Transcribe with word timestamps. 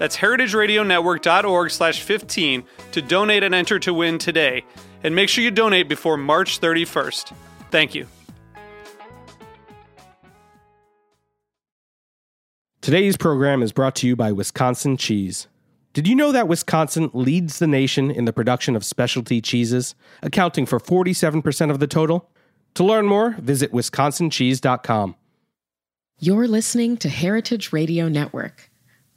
That's 0.00 0.16
heritageradionetwork.org 0.16 1.70
slash 1.70 2.00
15 2.00 2.64
to 2.92 3.02
donate 3.02 3.42
and 3.42 3.54
enter 3.54 3.78
to 3.80 3.92
win 3.92 4.16
today. 4.16 4.64
And 5.04 5.14
make 5.14 5.28
sure 5.28 5.44
you 5.44 5.50
donate 5.50 5.90
before 5.90 6.16
March 6.16 6.58
31st. 6.58 7.34
Thank 7.70 7.94
you. 7.94 8.06
Today's 12.80 13.18
program 13.18 13.62
is 13.62 13.72
brought 13.72 13.94
to 13.96 14.06
you 14.06 14.16
by 14.16 14.32
Wisconsin 14.32 14.96
Cheese. 14.96 15.48
Did 15.92 16.08
you 16.08 16.14
know 16.14 16.32
that 16.32 16.48
Wisconsin 16.48 17.10
leads 17.12 17.58
the 17.58 17.66
nation 17.66 18.10
in 18.10 18.24
the 18.24 18.32
production 18.32 18.74
of 18.74 18.86
specialty 18.86 19.42
cheeses, 19.42 19.94
accounting 20.22 20.64
for 20.64 20.80
47% 20.80 21.70
of 21.70 21.78
the 21.78 21.86
total? 21.86 22.30
To 22.74 22.84
learn 22.84 23.04
more, 23.04 23.32
visit 23.32 23.70
wisconsincheese.com. 23.70 25.14
You're 26.18 26.48
listening 26.48 26.96
to 26.96 27.10
Heritage 27.10 27.70
Radio 27.70 28.08
Network. 28.08 28.69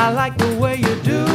I 0.00 0.08
like 0.12 0.38
the 0.38 0.56
way 0.56 0.76
you 0.76 0.94
do. 1.02 1.26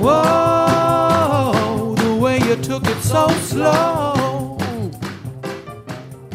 Whoa, 0.00 1.96
the 1.96 2.14
way 2.14 2.38
you 2.38 2.54
took 2.54 2.86
it 2.86 3.02
so 3.02 3.26
slow. 3.30 4.56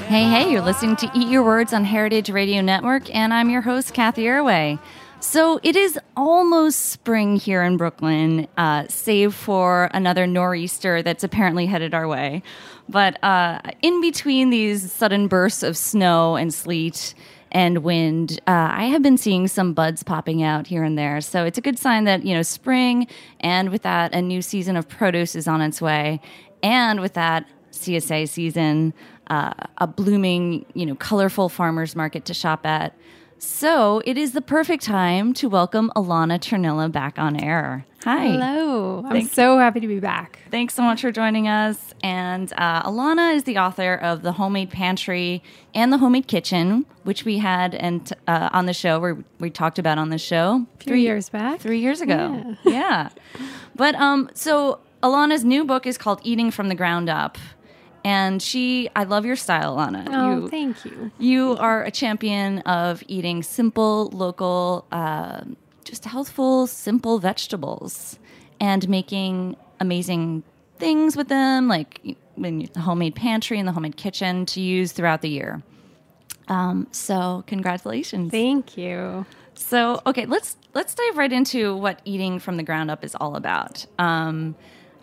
Hey, 0.07 0.25
hey, 0.25 0.52
you're 0.52 0.59
listening 0.59 0.97
to 0.97 1.09
Eat 1.16 1.30
Your 1.30 1.44
Words 1.44 1.72
on 1.72 1.85
Heritage 1.85 2.30
Radio 2.30 2.59
Network, 2.59 3.09
and 3.16 3.34
I'm 3.34 3.50
your 3.50 3.62
host, 3.62 3.94
Cathy 3.94 4.23
Erway. 4.23 4.79
So 5.22 5.61
it 5.63 5.78
is 5.78 5.97
almost 6.17 6.88
spring 6.88 7.38
here 7.38 7.63
in 7.63 7.78
Brooklyn, 7.78 8.50
uh, 8.57 8.85
save 8.90 9.34
for 9.34 9.90
another 9.94 10.28
nor'easter 10.28 11.01
that's 11.01 11.23
apparently 11.23 11.67
headed 11.67 11.94
our 11.94 12.09
way. 12.09 12.44
But 12.90 13.23
uh, 13.23 13.61
in 13.81 14.01
between 14.01 14.50
these 14.50 14.91
sudden 14.91 15.29
bursts 15.29 15.63
of 15.63 15.78
snow 15.78 16.35
and 16.35 16.53
sleet 16.53 17.16
and 17.55 17.83
wind, 17.85 18.41
uh, 18.47 18.67
I 18.73 18.88
have 18.88 19.01
been 19.01 19.17
seeing 19.17 19.47
some 19.47 19.71
buds 19.71 20.03
popping 20.03 20.43
out 20.43 20.67
here 20.67 20.83
and 20.83 20.97
there. 20.97 21.21
So 21.21 21.45
it's 21.45 21.57
a 21.57 21.61
good 21.61 21.79
sign 21.79 22.03
that, 22.03 22.25
you 22.25 22.35
know, 22.35 22.41
spring, 22.41 23.07
and 23.39 23.69
with 23.69 23.83
that, 23.83 24.13
a 24.13 24.21
new 24.21 24.41
season 24.41 24.75
of 24.75 24.89
produce 24.89 25.38
is 25.38 25.47
on 25.47 25.61
its 25.61 25.81
way. 25.81 26.19
And 26.61 26.99
with 26.99 27.13
that, 27.13 27.47
CSA 27.71 28.27
season, 28.27 28.93
uh, 29.27 29.53
a 29.77 29.88
blooming, 29.88 30.66
you 30.73 30.85
know, 30.85 30.95
colorful 30.95 31.47
farmers 31.47 31.95
market 31.95 32.25
to 32.25 32.33
shop 32.33 32.66
at. 32.66 32.93
So 33.38 34.01
it 34.05 34.17
is 34.17 34.33
the 34.33 34.41
perfect 34.41 34.83
time 34.83 35.33
to 35.35 35.47
welcome 35.47 35.93
Alana 35.95 36.39
Chernila 36.39 36.91
back 36.91 37.17
on 37.17 37.41
air. 37.41 37.85
Hi. 38.05 38.27
Hello. 38.27 39.03
I'm 39.03 39.25
so 39.25 39.57
happy 39.57 39.79
to 39.79 39.88
be 39.88 39.99
back. 39.99 40.38
Thanks 40.51 40.75
so 40.75 40.83
much 40.83 41.01
for 41.01 41.11
joining 41.11 41.47
us. 41.47 41.91
And 42.03 42.53
uh, 42.55 42.83
Alana 42.83 43.33
is 43.35 43.45
the 43.45 43.57
author 43.57 43.95
of 43.95 44.21
The 44.21 44.33
Homemade 44.33 44.69
Pantry 44.69 45.41
and 45.73 45.91
The 45.91 45.97
Homemade 45.97 46.27
Kitchen, 46.27 46.85
which 47.03 47.25
we 47.25 47.39
had 47.39 47.73
and 47.73 48.13
uh, 48.27 48.49
on 48.53 48.67
the 48.67 48.73
show, 48.73 48.99
where 48.99 49.17
we 49.39 49.49
talked 49.49 49.79
about 49.79 49.97
on 49.97 50.09
the 50.11 50.19
show 50.19 50.67
A 50.79 50.83
few 50.83 50.93
years 50.93 51.29
back. 51.29 51.59
three 51.59 51.79
years 51.79 51.99
ago. 51.99 52.55
Yeah. 52.63 53.09
But 53.75 53.95
um, 53.95 54.29
so 54.35 54.81
Alana's 55.01 55.43
new 55.43 55.66
book 55.66 55.87
is 55.87 55.97
called 55.97 56.22
Eating 56.23 56.51
from 56.51 56.67
the 56.69 56.75
Ground 56.75 57.09
Up. 57.09 57.39
And 58.03 58.39
she, 58.39 58.87
I 58.95 59.05
love 59.05 59.25
your 59.25 59.35
style, 59.35 59.77
Alana. 59.77 60.07
Oh, 60.11 60.41
you, 60.43 60.49
thank 60.49 60.85
you. 60.85 61.11
you 61.17 61.57
are 61.57 61.83
a 61.83 61.89
champion 61.89 62.59
of 62.59 63.03
eating 63.07 63.41
simple, 63.41 64.09
local, 64.13 64.85
uh, 64.91 65.41
just 65.85 66.03
healthful, 66.06 66.68
simple 66.68 67.19
vegetables 67.19 68.19
and 68.59 68.88
making 68.90 69.56
amazing 69.79 70.44
things 70.78 71.16
with 71.16 71.29
them, 71.29 71.68
like 71.68 72.18
in 72.38 72.69
the 72.73 72.79
homemade 72.81 73.16
pantry 73.16 73.59
and 73.59 73.68
the 73.68 73.72
homemade 73.72 73.96
kitchen 73.96 74.46
to 74.47 74.59
use 74.59 74.91
throughout 74.91 75.22
the 75.22 75.29
year. 75.29 75.63
Um, 76.47 76.88
so, 76.91 77.44
congratulations. 77.47 78.31
Thank 78.31 78.78
you. 78.78 79.25
So, 79.56 80.01
okay, 80.06 80.25
let's 80.25 80.57
let's 80.73 80.94
dive 80.94 81.18
right 81.18 81.31
into 81.31 81.75
what 81.75 82.02
eating 82.03 82.40
from 82.40 82.57
the 82.57 82.63
ground 82.63 82.91
up 82.91 83.03
is 83.03 83.16
all 83.16 83.35
about. 83.35 83.85
Um, 83.97 84.56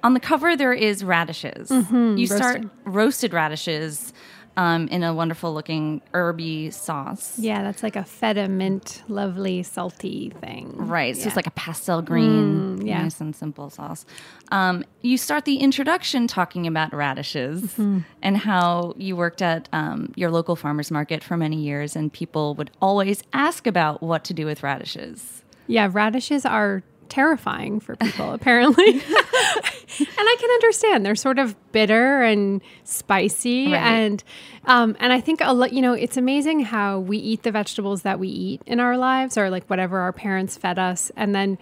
on 0.05 0.15
the 0.15 0.21
cover, 0.21 0.57
there 0.57 0.75
is 0.75 1.05
radishes. 1.05 1.71
you 1.71 2.27
start 2.27 2.63
roasted 2.85 3.33
radishes 3.33 4.13
um, 4.57 4.87
in 4.89 5.03
a 5.03 5.15
wonderful 5.15 5.55
looking 5.55 6.03
herby 6.13 6.71
sauce. 6.71 7.39
Yeah, 7.39 7.63
that's 7.63 7.83
like 7.83 7.97
a 7.97 8.05
feta 8.05 8.49
mint, 8.49 9.03
lovely, 9.09 9.63
salty 9.63 10.31
thing. 10.41 10.75
Right. 10.77 11.17
So 11.17 11.23
Yeah. 11.23 11.27
it's 11.29 11.37
like 11.37 11.47
a 11.47 11.51
pastel 11.53 12.03
green, 12.03 12.79
Mm, 12.79 12.87
yeah. 12.87 13.03
nice 13.03 13.21
and 13.21 13.35
simple 13.35 13.71
sauce. 13.71 14.05
Um, 14.51 14.85
you 15.01 15.17
start 15.17 15.45
the 15.47 15.57
introduction 15.57 16.27
talking 16.27 16.67
about 16.67 16.93
radishes 16.95 17.63
Mm-hmm. 17.63 17.99
and 18.23 18.37
how 18.37 18.95
you 18.99 19.17
worked 19.17 19.41
at 19.41 19.69
um, 19.73 20.13
your 20.17 20.31
local 20.31 20.57
farmers 20.57 20.91
market 20.91 21.25
for 21.25 21.37
many 21.37 21.57
years, 21.57 21.97
and 21.97 22.13
people 22.13 22.55
would 22.57 22.71
always 22.83 23.23
ask 23.33 23.67
about 23.67 24.03
what 24.03 24.25
to 24.25 24.35
do 24.35 24.45
with 24.45 24.63
radishes. 24.63 25.43
Yeah, 25.67 25.89
radishes 25.91 26.45
are 26.45 26.83
terrifying 27.13 27.79
for 27.79 27.95
people, 27.97 28.33
apparently. 28.35 28.91
and 28.91 29.03
I 29.03 30.37
can 30.41 30.51
understand. 30.51 31.05
They're 31.05 31.15
sort 31.15 31.39
of 31.39 31.55
bitter 31.73 32.23
and 32.23 32.63
spicy. 32.85 33.67
Right. 33.67 33.79
And 33.79 34.25
um, 34.65 34.97
and 34.99 35.13
I 35.13 35.21
think 35.21 35.41
a 35.43 35.53
lot, 35.53 35.73
you 35.73 35.83
know, 35.83 35.93
it's 35.93 36.17
amazing 36.17 36.61
how 36.61 37.01
we 37.01 37.19
eat 37.19 37.43
the 37.43 37.51
vegetables 37.51 38.03
that 38.03 38.19
we 38.19 38.29
eat 38.29 38.63
in 38.65 38.81
our 38.81 38.97
lives 38.97 39.37
or 39.37 39.51
like 39.51 39.67
whatever 39.69 40.01
our 40.01 40.13
parents 40.13 40.57
fed 40.57 40.79
us. 40.79 41.13
And 41.17 41.35
then 41.35 41.59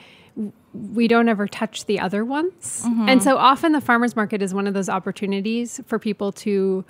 we 0.72 1.08
don't 1.08 1.28
ever 1.28 1.48
touch 1.48 1.86
the 1.86 1.98
other 1.98 2.24
ones. 2.24 2.84
And 3.08 3.20
so 3.20 3.36
often 3.36 3.72
the 3.72 3.80
farmer's 3.80 4.14
market 4.14 4.40
is 4.40 4.54
one 4.54 4.68
of 4.68 4.74
those 4.74 4.88
opportunities 4.88 5.80
for 5.86 5.98
people 5.98 6.30
to 6.32 6.84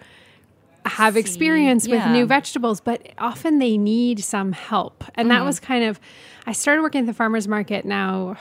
have 0.87 1.17
experience 1.17 1.87
with 1.89 2.05
new 2.13 2.27
vegetables, 2.27 2.81
but 2.81 3.07
often 3.19 3.59
they 3.59 3.77
need 3.79 4.21
some 4.21 4.53
help. 4.53 5.05
And 5.15 5.31
that 5.31 5.45
was 5.45 5.61
kind 5.61 5.85
of, 5.85 6.01
I 6.47 6.53
started 6.53 6.83
working 6.83 7.01
at 7.03 7.07
the 7.07 7.15
farmer's 7.15 7.47
market 7.49 7.85
now 7.85 8.37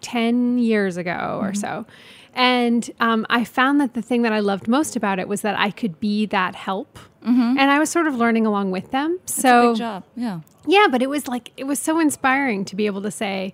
10 0.00 0.58
years 0.58 0.96
ago 0.96 1.38
or 1.40 1.54
so. 1.54 1.86
And 2.34 2.90
um, 3.00 3.24
I 3.30 3.44
found 3.44 3.80
that 3.80 3.94
the 3.94 4.02
thing 4.02 4.22
that 4.22 4.32
I 4.32 4.40
loved 4.40 4.68
most 4.68 4.94
about 4.94 5.18
it 5.18 5.26
was 5.26 5.40
that 5.40 5.58
I 5.58 5.70
could 5.70 5.98
be 6.00 6.26
that 6.26 6.54
help. 6.54 6.98
And 7.58 7.60
I 7.60 7.78
was 7.80 7.90
sort 7.90 8.06
of 8.06 8.14
learning 8.14 8.46
along 8.46 8.70
with 8.70 8.92
them. 8.92 9.18
so, 9.26 9.72
Good 9.72 9.78
job. 9.78 10.04
Yeah. 10.14 10.40
yeah, 10.66 10.86
but 10.88 11.02
it 11.02 11.08
was 11.08 11.26
like 11.26 11.50
it 11.56 11.64
was 11.64 11.80
so 11.80 11.98
inspiring 11.98 12.64
to 12.66 12.76
be 12.76 12.86
able 12.86 13.02
to 13.02 13.10
say, 13.10 13.52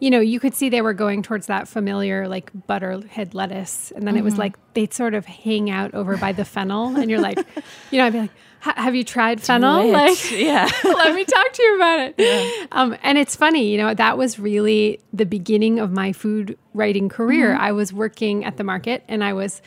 you 0.00 0.10
know, 0.10 0.20
you 0.20 0.40
could 0.40 0.54
see 0.54 0.70
they 0.70 0.82
were 0.82 0.94
going 0.94 1.22
towards 1.22 1.46
that 1.46 1.68
familiar 1.68 2.26
like 2.26 2.50
butterhead 2.66 3.34
lettuce, 3.34 3.92
and 3.94 4.06
then 4.06 4.16
it 4.16 4.24
was 4.24 4.34
mm-hmm. 4.34 4.40
like 4.40 4.74
they'd 4.74 4.92
sort 4.92 5.14
of 5.14 5.26
hang 5.26 5.70
out 5.70 5.94
over 5.94 6.16
by 6.16 6.32
the 6.32 6.44
fennel, 6.44 6.96
and 6.96 7.10
you're 7.10 7.20
like, 7.20 7.38
you 7.90 7.98
know, 7.98 8.06
I'd 8.06 8.12
be 8.12 8.20
like, 8.20 8.30
have 8.60 8.94
you 8.94 9.04
tried 9.04 9.40
fennel? 9.40 9.90
Like, 9.90 10.30
Yeah. 10.32 10.70
let 10.84 11.14
me 11.14 11.24
talk 11.24 11.52
to 11.52 11.62
you 11.62 11.76
about 11.76 12.14
it. 12.18 12.68
Um, 12.72 12.96
and 13.02 13.18
it's 13.18 13.36
funny, 13.36 13.70
you 13.70 13.78
know, 13.78 13.94
that 13.94 14.18
was 14.18 14.38
really 14.38 15.00
the 15.12 15.26
beginning 15.26 15.78
of 15.78 15.92
my 15.92 16.12
food 16.12 16.58
writing 16.74 17.08
career. 17.08 17.52
Mm-hmm. 17.52 17.62
I 17.62 17.72
was 17.72 17.92
working 17.92 18.44
at 18.44 18.56
the 18.56 18.64
market, 18.64 19.04
and 19.06 19.22
I 19.22 19.34
was 19.34 19.60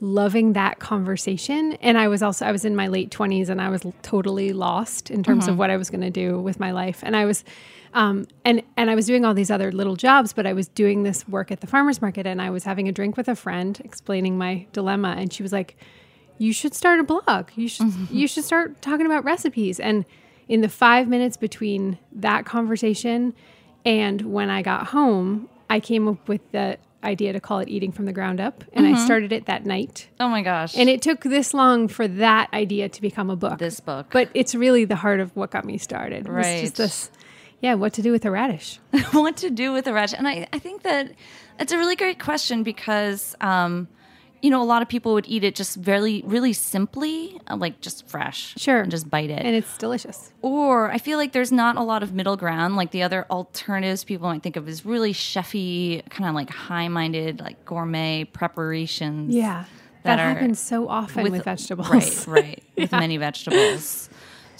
loving 0.00 0.54
that 0.54 0.78
conversation. 0.78 1.74
And 1.74 1.98
I 1.98 2.08
was 2.08 2.22
also 2.22 2.46
I 2.46 2.52
was 2.52 2.64
in 2.64 2.74
my 2.74 2.86
late 2.88 3.10
twenties 3.10 3.50
and 3.50 3.60
I 3.60 3.68
was 3.68 3.82
totally 4.02 4.52
lost 4.52 5.10
in 5.10 5.22
terms 5.22 5.44
mm-hmm. 5.44 5.52
of 5.52 5.58
what 5.58 5.68
I 5.68 5.76
was 5.76 5.90
going 5.90 6.00
to 6.00 6.10
do 6.10 6.40
with 6.40 6.58
my 6.58 6.70
life. 6.70 7.00
And 7.02 7.14
I 7.14 7.26
was 7.26 7.44
um, 7.94 8.26
and 8.44 8.62
and 8.76 8.90
I 8.90 8.94
was 8.94 9.06
doing 9.06 9.24
all 9.24 9.34
these 9.34 9.50
other 9.50 9.72
little 9.72 9.96
jobs, 9.96 10.32
but 10.32 10.46
I 10.46 10.52
was 10.52 10.68
doing 10.68 11.02
this 11.02 11.26
work 11.28 11.50
at 11.50 11.60
the 11.60 11.66
farmers 11.66 12.00
market, 12.00 12.26
and 12.26 12.40
I 12.40 12.50
was 12.50 12.64
having 12.64 12.88
a 12.88 12.92
drink 12.92 13.16
with 13.16 13.28
a 13.28 13.34
friend, 13.34 13.80
explaining 13.84 14.38
my 14.38 14.66
dilemma, 14.72 15.14
and 15.18 15.32
she 15.32 15.42
was 15.42 15.52
like, 15.52 15.76
"You 16.38 16.52
should 16.52 16.74
start 16.74 17.00
a 17.00 17.04
blog. 17.04 17.50
You 17.56 17.68
should 17.68 17.92
you 18.10 18.28
should 18.28 18.44
start 18.44 18.80
talking 18.80 19.06
about 19.06 19.24
recipes." 19.24 19.80
And 19.80 20.04
in 20.48 20.60
the 20.60 20.68
five 20.68 21.08
minutes 21.08 21.36
between 21.36 21.98
that 22.12 22.44
conversation 22.44 23.34
and 23.84 24.20
when 24.22 24.50
I 24.50 24.62
got 24.62 24.88
home, 24.88 25.48
I 25.68 25.80
came 25.80 26.08
up 26.08 26.28
with 26.28 26.40
the 26.52 26.78
idea 27.02 27.32
to 27.32 27.40
call 27.40 27.60
it 27.60 27.68
"Eating 27.68 27.92
from 27.92 28.04
the 28.04 28.12
Ground 28.12 28.40
Up," 28.40 28.62
and 28.72 28.86
I 28.86 29.04
started 29.04 29.32
it 29.32 29.46
that 29.46 29.64
night. 29.66 30.08
Oh 30.20 30.28
my 30.28 30.42
gosh. 30.42 30.76
And 30.76 30.88
it 30.88 31.02
took 31.02 31.22
this 31.22 31.54
long 31.54 31.88
for 31.88 32.06
that 32.06 32.52
idea 32.52 32.88
to 32.88 33.00
become 33.00 33.30
a 33.30 33.36
book. 33.36 33.58
This 33.58 33.80
book. 33.80 34.08
But 34.12 34.28
it's 34.34 34.54
really 34.54 34.84
the 34.84 34.96
heart 34.96 35.18
of 35.18 35.34
what 35.34 35.50
got 35.50 35.64
me 35.64 35.78
started. 35.78 36.28
Right. 36.28 36.60
just 36.60 36.76
this, 36.76 37.10
yeah, 37.60 37.74
what 37.74 37.92
to 37.94 38.02
do 38.02 38.12
with 38.12 38.24
a 38.24 38.30
radish. 38.30 38.78
what 39.12 39.36
to 39.38 39.50
do 39.50 39.72
with 39.72 39.86
a 39.86 39.92
radish. 39.92 40.14
And 40.16 40.26
I, 40.26 40.46
I 40.52 40.58
think 40.58 40.82
that 40.82 41.12
it's 41.58 41.72
a 41.72 41.78
really 41.78 41.96
great 41.96 42.18
question 42.18 42.62
because, 42.62 43.36
um, 43.40 43.86
you 44.42 44.48
know, 44.48 44.62
a 44.62 44.64
lot 44.64 44.80
of 44.80 44.88
people 44.88 45.12
would 45.12 45.26
eat 45.28 45.44
it 45.44 45.54
just 45.54 45.76
very, 45.76 46.22
really 46.24 46.54
simply, 46.54 47.38
uh, 47.48 47.56
like 47.56 47.82
just 47.82 48.08
fresh. 48.08 48.54
Sure. 48.56 48.80
And 48.80 48.90
just 48.90 49.10
bite 49.10 49.28
it. 49.28 49.42
And 49.44 49.54
it's 49.54 49.76
delicious. 49.76 50.32
or 50.40 50.90
I 50.90 50.96
feel 50.96 51.18
like 51.18 51.32
there's 51.32 51.52
not 51.52 51.76
a 51.76 51.82
lot 51.82 52.02
of 52.02 52.14
middle 52.14 52.38
ground. 52.38 52.76
Like 52.76 52.90
the 52.92 53.02
other 53.02 53.26
alternatives 53.30 54.04
people 54.04 54.28
might 54.28 54.42
think 54.42 54.56
of 54.56 54.66
as 54.66 54.86
really 54.86 55.12
chefy, 55.12 56.02
kind 56.08 56.26
of 56.28 56.34
like 56.34 56.48
high 56.48 56.88
minded, 56.88 57.40
like 57.40 57.62
gourmet 57.66 58.24
preparations. 58.24 59.34
Yeah. 59.34 59.64
That 60.04 60.16
That, 60.16 60.18
happens 60.20 60.58
so 60.58 60.88
often 60.88 61.30
with, 61.30 61.44
vegetables. 61.44 61.90
Right, 61.90 62.26
right. 62.26 62.62
With 62.78 62.92
many 62.92 63.18
vegetables. 63.18 64.08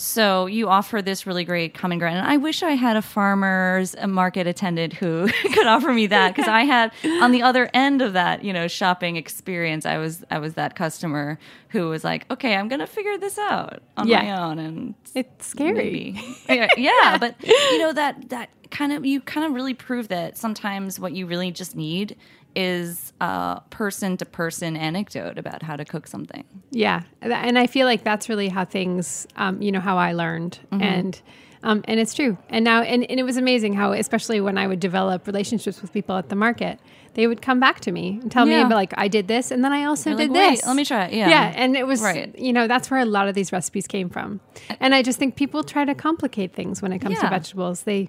So 0.02 0.47
you 0.47 0.69
offer 0.69 1.02
this 1.02 1.26
really 1.26 1.44
great 1.44 1.75
common 1.75 1.99
ground. 1.99 2.17
And 2.17 2.26
I 2.26 2.38
wish 2.38 2.62
I 2.62 2.70
had 2.70 2.97
a 2.97 3.02
farmer's 3.02 3.94
market 4.08 4.47
attendant 4.47 4.94
who 4.94 5.29
could 5.52 5.67
offer 5.67 5.93
me 5.93 6.06
that 6.06 6.35
because 6.35 6.49
I 6.49 6.62
had 6.62 6.91
on 7.05 7.32
the 7.32 7.43
other 7.43 7.69
end 7.75 8.00
of 8.00 8.14
that, 8.14 8.43
you 8.43 8.55
know, 8.55 8.67
shopping 8.67 9.17
experience, 9.17 9.85
I 9.85 9.99
was 9.99 10.25
I 10.31 10.38
was 10.38 10.55
that 10.55 10.75
customer 10.75 11.38
who 11.69 11.91
was 11.91 12.02
like, 12.02 12.25
okay, 12.31 12.56
I'm 12.56 12.67
gonna 12.69 12.87
figure 12.87 13.19
this 13.19 13.37
out 13.38 13.82
on 13.99 14.08
Yeah. 14.08 14.23
my 14.23 14.43
own 14.43 14.58
and 14.58 14.94
It's 15.14 15.47
scary. 15.47 16.19
yeah, 16.49 16.69
yeah, 16.79 17.19
but 17.20 17.35
you 17.47 17.79
know 17.79 17.93
that 17.93 18.31
that 18.31 18.49
kind 18.70 18.93
of 18.93 19.05
you 19.05 19.20
kind 19.20 19.44
of 19.47 19.52
really 19.52 19.75
prove 19.75 20.08
that 20.08 20.38
sometimes 20.38 20.99
what 20.99 21.12
you 21.12 21.26
really 21.26 21.50
just 21.50 21.76
need 21.76 22.17
is 22.56 23.12
a 23.20 23.61
person 23.70 24.17
to 24.19 24.25
person 24.26 24.76
anecdote 24.76 25.38
about 25.38 25.62
how 25.62 25.76
to 25.76 25.85
cook 25.85 26.06
something. 26.06 26.44
Yeah, 26.70 27.02
and 27.23 27.58
I 27.58 27.67
feel 27.67 27.87
like 27.87 28.05
that's 28.05 28.29
really 28.29 28.49
how 28.49 28.64
things, 28.64 29.26
um, 29.37 29.61
you 29.62 29.70
know, 29.73 29.81
how 29.81 29.97
I 29.99 30.12
learned, 30.12 30.58
Mm-hmm. 30.73 30.82
and 30.82 31.23
um, 31.62 31.82
and 31.87 32.00
it's 32.00 32.14
true. 32.14 32.38
And 32.49 32.64
now, 32.64 32.81
and, 32.81 33.05
and 33.11 33.20
it 33.20 33.23
was 33.23 33.37
amazing 33.37 33.75
how, 33.75 33.93
especially 33.93 34.41
when 34.41 34.56
I 34.56 34.67
would 34.67 34.81
develop 34.81 35.26
relationships 35.26 35.82
with 35.82 35.93
people 35.93 36.17
at 36.17 36.31
the 36.31 36.35
market, 36.35 36.81
they 37.12 37.26
would 37.26 37.43
come 37.43 37.61
back 37.61 37.81
to 37.81 37.93
me 37.93 38.19
and 38.23 38.32
tell 38.32 38.49
Yeah. 38.49 38.61
me 38.61 38.64
about 38.64 38.76
like 38.76 38.94
I 38.97 39.08
did 39.08 39.29
this, 39.29 39.50
and 39.50 39.62
then 39.62 39.70
I 39.73 39.85
also 39.85 40.11
You're 40.11 40.19
did 40.20 40.31
like, 40.31 40.56
this. 40.56 40.67
let 40.67 40.75
me 40.75 40.87
try 40.87 41.05
it." 41.06 41.12
Yeah. 41.12 41.29
yeah, 41.29 41.52
and 41.55 41.76
it 41.76 41.87
was 41.87 42.00
Right. 42.00 42.37
You 42.38 42.55
know, 42.55 42.67
that's 42.67 42.91
where 42.91 43.00
a 43.00 43.05
lot 43.05 43.29
of 43.29 43.35
these 43.35 43.52
recipes 43.52 43.87
came 43.87 44.08
from. 44.08 44.41
And 44.81 44.94
I 44.94 45.02
just 45.02 45.19
think 45.19 45.37
people 45.37 45.62
try 45.62 45.85
to 45.85 45.94
complicate 45.94 46.55
things 46.55 46.81
when 46.81 46.93
it 46.94 47.00
comes 47.00 47.20
to 47.20 47.29
vegetables. 47.29 47.82
They 47.82 48.08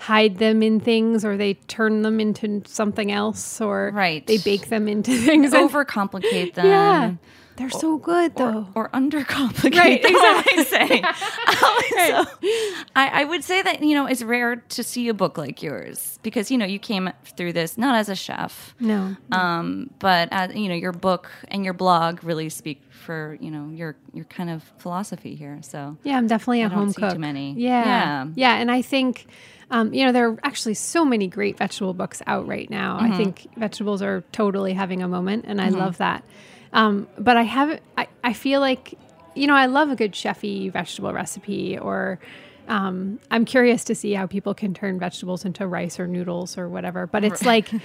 hide 0.00 0.38
them 0.38 0.62
in 0.62 0.80
things 0.80 1.24
or 1.26 1.36
they 1.36 1.54
turn 1.54 2.00
them 2.02 2.18
into 2.20 2.62
something 2.66 3.12
else 3.12 3.60
or 3.60 3.90
Right. 3.94 4.26
they 4.26 4.38
bake 4.38 4.68
them 4.68 4.88
into 4.88 5.12
things 5.26 5.52
Overcomplicate 5.52 6.54
them. 6.54 6.66
yeah 6.66 7.14
they're 7.56 7.68
so 7.68 7.98
good 7.98 8.34
though 8.36 8.68
Or 8.74 8.88
undercomplicate 8.90 9.76
Right, 9.76 10.02
them, 10.02 10.12
I 10.16 10.64
say. 10.66 11.02
Um, 11.02 12.24
so 12.26 12.86
I, 12.96 13.20
I 13.20 13.24
would 13.24 13.44
say 13.44 13.60
that, 13.60 13.82
you 13.82 13.94
know, 13.94 14.06
it's 14.06 14.22
rare 14.22 14.56
to 14.56 14.82
see 14.82 15.08
a 15.08 15.14
book 15.14 15.36
like 15.36 15.62
yours 15.62 16.18
because, 16.22 16.50
you 16.50 16.56
know, 16.56 16.64
you 16.64 16.78
came 16.78 17.10
through 17.36 17.52
this 17.52 17.76
not 17.76 17.94
as 17.96 18.08
a 18.08 18.14
chef, 18.14 18.74
no 18.80 19.14
um, 19.32 19.90
but 19.98 20.28
as, 20.32 20.54
you 20.54 20.68
know, 20.70 20.74
your 20.74 20.92
book 20.92 21.30
and 21.48 21.62
your 21.62 21.74
blog 21.74 22.24
really 22.24 22.48
speak 22.48 22.80
for, 22.90 23.36
you 23.40 23.50
know, 23.50 23.68
your 23.68 23.96
your 24.14 24.24
kind 24.26 24.48
of 24.48 24.62
philosophy 24.78 25.34
here. 25.34 25.58
So 25.62 25.98
Yeah, 26.02 26.16
I'm 26.16 26.26
definitely 26.28 26.62
a 26.62 26.66
I 26.66 26.68
home 26.68 26.92
see 26.92 27.02
too 27.10 27.18
many. 27.18 27.52
Yeah. 27.58 27.84
Yeah. 27.84 28.26
yeah, 28.36 28.54
and 28.56 28.70
I 28.70 28.80
think, 28.80 29.26
um, 29.70 29.94
you 29.94 30.04
know, 30.04 30.12
there 30.12 30.28
are 30.28 30.38
actually 30.42 30.74
so 30.74 31.04
many 31.04 31.28
great 31.28 31.56
vegetable 31.56 31.94
books 31.94 32.20
out 32.26 32.46
right 32.46 32.68
now. 32.68 32.98
Mm-hmm. 32.98 33.12
I 33.12 33.16
think 33.16 33.48
vegetables 33.56 34.02
are 34.02 34.24
totally 34.32 34.72
having 34.72 35.02
a 35.02 35.08
moment, 35.08 35.44
and 35.46 35.60
I 35.60 35.68
love 35.68 35.98
that. 35.98 36.24
Um, 36.72 37.08
but 37.18 37.36
I 37.36 37.42
haven't. 37.42 37.82
I, 37.96 38.08
I 38.24 38.32
feel 38.32 38.60
like, 38.60 38.94
you 39.34 39.46
know, 39.46 39.54
I 39.54 39.66
love 39.66 39.90
a 39.90 39.96
good 39.96 40.12
chefy 40.12 40.72
vegetable 40.72 41.12
recipe, 41.12 41.78
or 41.78 42.18
um, 42.66 43.20
I'm 43.30 43.44
curious 43.44 43.84
to 43.84 43.94
see 43.94 44.12
how 44.12 44.26
people 44.26 44.54
can 44.54 44.74
turn 44.74 44.98
vegetables 44.98 45.44
into 45.44 45.66
rice 45.66 46.00
or 46.00 46.08
noodles 46.08 46.58
or 46.58 46.68
whatever. 46.68 47.06
But 47.06 47.24
it's 47.24 47.44
like. 47.44 47.70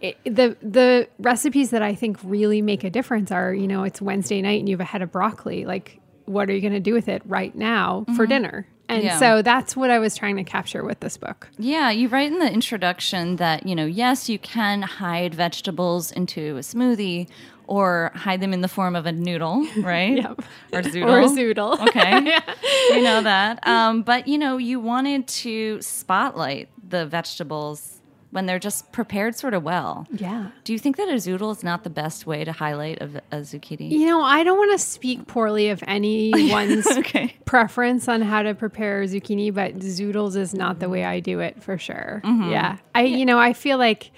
It, 0.00 0.18
the 0.24 0.54
the 0.60 1.08
recipes 1.18 1.70
that 1.70 1.80
I 1.80 1.94
think 1.94 2.18
really 2.22 2.60
make 2.60 2.84
a 2.84 2.90
difference 2.90 3.30
are 3.30 3.54
you 3.54 3.66
know 3.66 3.84
it's 3.84 4.02
Wednesday 4.02 4.42
night 4.42 4.58
and 4.58 4.68
you 4.68 4.74
have 4.74 4.80
a 4.80 4.84
head 4.84 5.00
of 5.00 5.10
broccoli 5.10 5.64
like 5.64 5.98
what 6.26 6.50
are 6.50 6.52
you 6.52 6.60
going 6.60 6.74
to 6.74 6.80
do 6.80 6.92
with 6.92 7.08
it 7.08 7.22
right 7.24 7.54
now 7.54 8.04
for 8.14 8.26
dinner 8.26 8.66
and. 8.88 9.02
Yeah. 9.02 9.18
so 9.18 9.42
that's 9.42 9.76
what 9.76 9.90
I 9.90 9.98
was 9.98 10.16
trying 10.16 10.36
to 10.36 10.44
capture 10.44 10.84
with 10.84 11.00
this 11.00 11.16
book 11.16 11.48
Yeah, 11.58 11.90
you 11.90 12.08
write 12.08 12.30
in 12.32 12.38
the 12.38 12.52
introduction 12.52 13.36
that, 13.36 13.66
you 13.66 13.74
know, 13.74 13.86
yes, 13.86 14.28
you 14.28 14.38
can 14.38 14.82
hide 14.82 15.34
vegetables 15.34 16.12
into 16.12 16.56
a 16.56 16.60
smoothie 16.60 17.28
or 17.66 18.12
hide 18.14 18.40
them 18.40 18.52
in 18.52 18.60
the 18.60 18.68
form 18.68 18.94
of 18.94 19.06
a 19.06 19.12
noodle, 19.12 19.66
right? 19.78 20.16
Yep. 20.18 20.42
Or 20.72 20.82
zoodle. 20.82 21.06
or 21.06 21.22
zoodle 21.28 21.80
Okay. 21.88 22.38
We 22.90 23.02
know 23.02 23.22
that. 23.22 23.66
Um, 23.66 24.02
but, 24.02 24.28
you 24.28 24.36
know, 24.38 24.58
you 24.58 24.78
wanted 24.80 25.26
to 25.28 25.80
spotlight 25.80 26.68
the 26.86 27.06
vegetables 27.06 27.93
when 28.34 28.46
they're 28.46 28.58
just 28.58 28.90
prepared 28.90 29.36
sort 29.36 29.54
of 29.54 29.62
well. 29.62 30.06
yeah 30.10 30.48
Do 30.64 30.72
you 30.72 30.78
think 30.78 30.96
that 30.96 31.08
a 31.08 31.14
zoodle 31.14 31.52
is 31.52 31.62
not 31.62 31.84
the 31.84 31.90
best 31.90 32.26
way 32.26 32.44
to 32.44 32.50
highlight 32.52 33.00
a, 33.00 33.22
a 33.30 33.36
zucchini? 33.42 33.90
you 33.90 34.06
know 34.06 34.22
I 34.22 34.42
don't 34.42 34.58
want 34.58 34.72
to 34.72 34.84
speak 34.84 35.26
poorly 35.26 35.68
of 35.70 35.82
anyone's 35.86 36.86
Okay. 37.02 37.36
preference 37.44 38.08
on 38.08 38.22
how 38.22 38.42
to 38.42 38.54
prepare 38.54 39.02
zucchini 39.04 39.54
but 39.54 39.78
zoodles 39.78 40.36
is 40.36 40.52
not 40.54 40.80
the 40.80 40.88
way 40.88 41.04
I 41.04 41.20
do 41.20 41.38
it 41.40 41.62
for 41.62 41.78
sure 41.78 42.20
Mm-hmm. 42.24 42.50
yeah 42.50 42.78
I 42.94 43.02
you 43.02 43.24
know 43.24 43.38
I 43.38 43.52
feel 43.52 43.78
like 43.78 44.10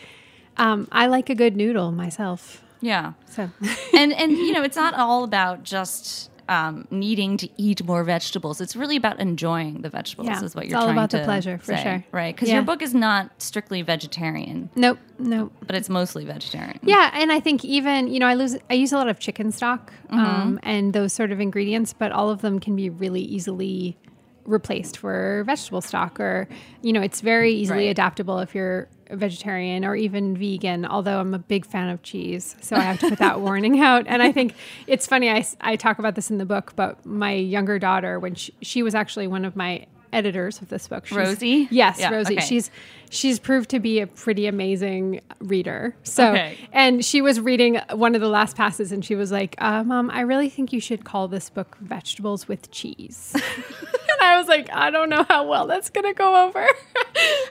um, 0.56 0.88
I 0.90 1.06
like 1.08 1.28
a 1.28 1.34
good 1.34 1.54
noodle 1.56 1.92
myself 1.92 2.62
Yeah. 2.80 3.12
so 3.26 3.50
and 3.94 4.12
and 4.14 4.32
you 4.46 4.52
know 4.52 4.62
it's 4.62 4.76
not 4.76 4.94
all 4.94 5.24
about 5.24 5.62
just 5.62 6.30
um, 6.48 6.86
needing 6.90 7.36
to 7.38 7.48
eat 7.56 7.84
more 7.84 8.04
vegetables. 8.04 8.60
It's 8.60 8.76
really 8.76 8.96
about 8.96 9.18
enjoying 9.20 9.82
the 9.82 9.88
vegetables. 9.90 10.28
Yeah, 10.28 10.42
is 10.44 10.54
what 10.54 10.66
you're 10.68 10.78
talking 10.78 10.92
about. 10.92 11.12
It's 11.12 11.14
all 11.14 11.20
trying 11.24 11.38
about 11.38 11.44
the 11.44 11.50
pleasure, 11.52 11.58
for 11.58 11.76
say, 11.76 11.82
sure. 11.82 12.04
right? 12.12 12.34
Because 12.34 12.48
Yeah. 12.48 12.54
your 12.56 12.62
book 12.64 12.82
is 12.82 12.94
not 12.94 13.30
strictly 13.42 13.82
vegetarian, 13.82 14.70
nope 14.76 14.98
nope 15.18 15.52
but 15.66 15.74
it's 15.76 15.88
mostly 15.88 16.24
vegetarian. 16.24 16.78
Yeah, 16.82 17.10
and 17.14 17.32
I 17.32 17.40
think 17.40 17.64
even 17.64 18.08
you 18.08 18.18
know 18.20 18.26
I 18.26 18.34
lose 18.34 18.56
I 18.70 18.74
use 18.74 18.92
a 18.92 18.96
lot 18.96 19.08
of 19.08 19.18
chicken 19.18 19.50
stock 19.52 19.92
Mm-hmm. 20.10 20.18
um, 20.18 20.60
and 20.62 20.92
those 20.92 21.12
sort 21.12 21.32
of 21.32 21.40
ingredients, 21.40 21.92
but 21.92 22.12
all 22.12 22.30
of 22.30 22.40
them 22.40 22.60
can 22.60 22.76
be 22.76 22.88
really 22.90 23.22
easily 23.22 23.96
replaced 24.44 24.98
for 24.98 25.42
vegetable 25.46 25.80
stock, 25.80 26.20
or 26.20 26.48
you 26.82 26.92
know 26.92 27.00
it's 27.02 27.20
very 27.20 27.52
easily 27.52 27.86
Right. 27.86 27.90
adaptable 27.90 28.38
if 28.38 28.54
you're 28.54 28.88
vegetarian 29.10 29.84
or 29.84 29.94
even 29.96 30.36
vegan. 30.36 30.84
Although 30.84 31.18
I'm 31.20 31.34
a 31.34 31.38
big 31.38 31.66
fan 31.66 31.88
of 31.88 32.02
cheese, 32.02 32.56
so 32.60 32.76
I 32.76 32.80
have 32.80 32.98
to 33.00 33.10
put 33.10 33.18
that 33.18 33.40
warning 33.46 33.80
out. 33.80 34.04
And 34.06 34.22
I 34.22 34.32
think 34.32 34.54
it's 34.86 35.06
funny 35.06 35.30
I, 35.30 35.44
I 35.60 35.76
talk 35.76 35.98
about 35.98 36.14
this 36.14 36.30
in 36.30 36.38
the 36.38 36.46
book, 36.46 36.72
but 36.76 37.04
my 37.06 37.32
younger 37.32 37.78
daughter 37.78 38.18
when 38.18 38.34
she, 38.34 38.52
she 38.62 38.82
was 38.82 38.94
actually 38.94 39.26
one 39.26 39.44
of 39.44 39.56
my 39.56 39.86
editors 40.12 40.62
of 40.62 40.68
this 40.68 40.86
book 40.88 41.04
She's- 41.04 41.18
Rosie? 41.18 41.66
yes 41.70 41.98
Yeah, 41.98 42.10
rosie 42.10 42.36
okay. 42.36 42.46
she's 42.46 42.70
she's 43.10 43.38
proved 43.40 43.68
to 43.70 43.80
be 43.80 43.98
a 44.00 44.06
pretty 44.06 44.46
amazing 44.46 45.20
reader 45.40 45.96
so 46.04 46.30
Okay. 46.30 46.56
and 46.72 47.04
she 47.04 47.20
was 47.20 47.40
reading 47.40 47.80
one 47.92 48.14
of 48.14 48.20
the 48.20 48.28
last 48.28 48.56
passes 48.56 48.92
and 48.92 49.04
she 49.04 49.14
was 49.16 49.32
like, 49.32 49.56
uh, 49.58 49.82
Mom, 49.82 50.08
I 50.10 50.20
really 50.20 50.48
think 50.48 50.72
you 50.72 50.80
should 50.80 51.04
call 51.04 51.26
this 51.28 51.50
book 51.50 51.76
Vegetables 51.80 52.46
with 52.48 52.70
Cheese. 52.70 53.34
I 54.26 54.38
was 54.38 54.48
like, 54.48 54.68
I 54.72 54.90
don't 54.90 55.08
know 55.08 55.24
how 55.28 55.46
well 55.46 55.66
that's 55.66 55.90
going 55.90 56.04
to 56.04 56.14
go 56.14 56.46
over. 56.46 56.60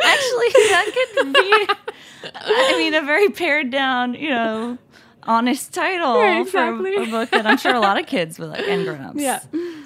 Actually, 0.04 0.52
that 0.70 0.92
could 0.94 1.34
be. 1.34 2.32
I 2.34 2.76
mean, 2.78 2.94
a 2.94 3.02
very 3.02 3.30
pared 3.30 3.70
down, 3.72 4.14
you 4.16 4.30
know, 4.30 4.78
honest 5.24 5.74
title 5.74 6.20
Right, 6.20 6.42
exactly. 6.42 6.96
for 6.96 7.02
a 7.04 7.06
book 7.08 7.30
that 7.32 7.46
I'm 7.48 7.58
sure 7.58 7.74
a 7.74 7.80
lot 7.80 8.00
of 8.00 8.06
kids 8.06 8.38
would 8.40 8.50
like 8.50 8.68
and 8.68 8.86
grown-ups. 8.86 9.20
Yeah. 9.22 9.40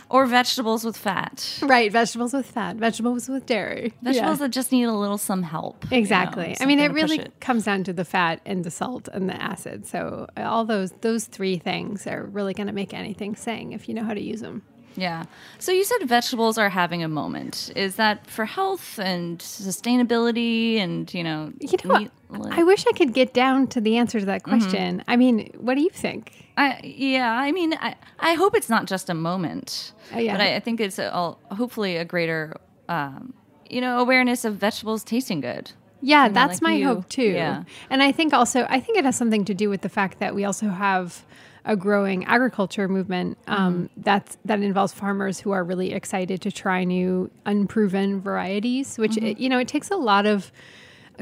Or 0.10 0.26
vegetables 0.26 0.84
with 0.84 0.98
fat. 0.98 1.60
right. 1.62 1.92
Vegetables 1.92 2.34
with 2.34 2.46
fat, 2.48 2.76
vegetables 2.78 3.30
with 3.30 3.46
dairy. 3.46 3.94
Vegetables 4.02 4.40
Yeah. 4.40 4.46
that 4.48 4.50
just 4.50 4.72
need 4.72 4.86
a 4.86 4.94
little 4.94 5.18
some 5.20 5.44
help. 5.44 5.84
you 5.86 5.92
know, 5.92 5.98
Exactly. 5.98 6.58
I 6.60 6.66
mean, 6.66 6.80
it 6.80 6.92
really 6.92 7.20
it. 7.20 7.40
comes 7.40 7.66
down 7.66 7.84
to 7.86 7.94
the 7.94 8.04
fat 8.06 8.42
and 8.46 8.64
the 8.64 8.72
salt 8.72 9.08
and 9.14 9.30
the 9.30 9.42
acid. 9.42 9.86
So 9.86 10.28
all 10.36 10.66
those 10.66 10.92
those 11.02 11.26
three 11.26 11.58
things 11.58 12.08
are 12.08 12.24
really 12.26 12.54
going 12.54 12.68
to 12.68 12.74
make 12.74 12.94
anything 12.94 13.36
sing 13.36 13.72
if 13.74 13.88
you 13.88 13.94
know 13.94 14.04
how 14.04 14.14
to 14.14 14.22
use 14.22 14.42
them. 14.42 14.64
Yeah. 14.96 15.24
So 15.60 15.72
you 15.72 15.84
said 15.84 16.08
vegetables 16.08 16.58
are 16.58 16.70
having 16.70 17.04
a 17.04 17.08
moment. 17.08 17.72
Is 17.76 17.96
that 17.96 18.28
for 18.28 18.46
health 18.46 19.00
and 19.00 19.40
sustainability 19.40 20.78
and, 20.78 21.12
you 21.14 21.24
know, 21.24 21.54
You 21.60 21.78
know, 21.86 22.00
meat- 22.00 22.12
I 22.52 22.64
wish 22.64 22.86
I 22.88 22.92
could 22.92 23.14
get 23.14 23.34
down 23.34 23.68
to 23.68 23.82
the 23.82 23.98
answer 23.98 24.20
to 24.20 24.26
that 24.28 24.44
question. 24.44 25.04
I 25.08 25.16
mean, 25.16 25.52
what 25.58 25.76
do 25.76 25.82
you 25.82 25.90
think? 25.90 26.46
I, 26.58 26.80
yeah, 26.84 27.32
I 27.32 27.52
mean, 27.52 27.74
I, 27.80 27.96
I 28.20 28.34
hope 28.34 28.56
it's 28.56 28.70
not 28.70 28.86
just 28.86 29.10
a 29.10 29.14
moment, 29.14 29.94
Uh, 30.14 30.20
yeah. 30.20 30.34
but 30.34 30.42
I, 30.42 30.56
I 30.56 30.60
think 30.60 30.80
it's 30.82 31.00
a, 31.00 31.36
hopefully 31.52 31.96
a 31.98 32.06
greater, 32.06 32.56
um, 32.90 33.34
you 33.70 33.82
know, 33.82 34.00
awareness 34.00 34.44
of 34.46 34.56
vegetables 34.56 35.04
tasting 35.04 35.40
good. 35.42 35.72
Yeah, 36.02 36.28
know, 36.28 36.34
that's 36.34 36.56
like 36.56 36.62
my 36.62 36.74
you. 36.76 36.86
hope 36.86 37.10
too. 37.10 37.24
Yeah. 37.24 37.64
And 37.90 38.04
I 38.04 38.12
think 38.12 38.34
also, 38.34 38.66
I 38.70 38.80
think 38.80 38.98
it 38.98 39.06
has 39.06 39.16
something 39.16 39.46
to 39.46 39.54
do 39.54 39.70
with 39.70 39.82
the 39.82 39.90
fact 39.90 40.20
that 40.20 40.36
we 40.36 40.44
also 40.46 40.70
have 40.70 41.26
a 41.70 41.76
growing 41.76 42.26
agriculture 42.26 42.88
movement 42.88 43.38
um, 43.48 43.90
that's 43.98 44.38
that 44.44 44.60
involves 44.62 44.92
farmers 44.94 45.40
who 45.40 45.52
are 45.52 45.64
really 45.64 45.94
excited 45.94 46.42
to 46.42 46.52
try 46.52 46.84
new 46.84 47.30
unproven 47.46 48.20
varieties. 48.22 48.98
Which 48.98 49.16
it- 49.18 49.38
you 49.40 49.48
know, 49.50 49.60
it 49.60 49.68
takes 49.68 49.90
a 49.92 49.96
lot 50.12 50.26
of 50.26 50.52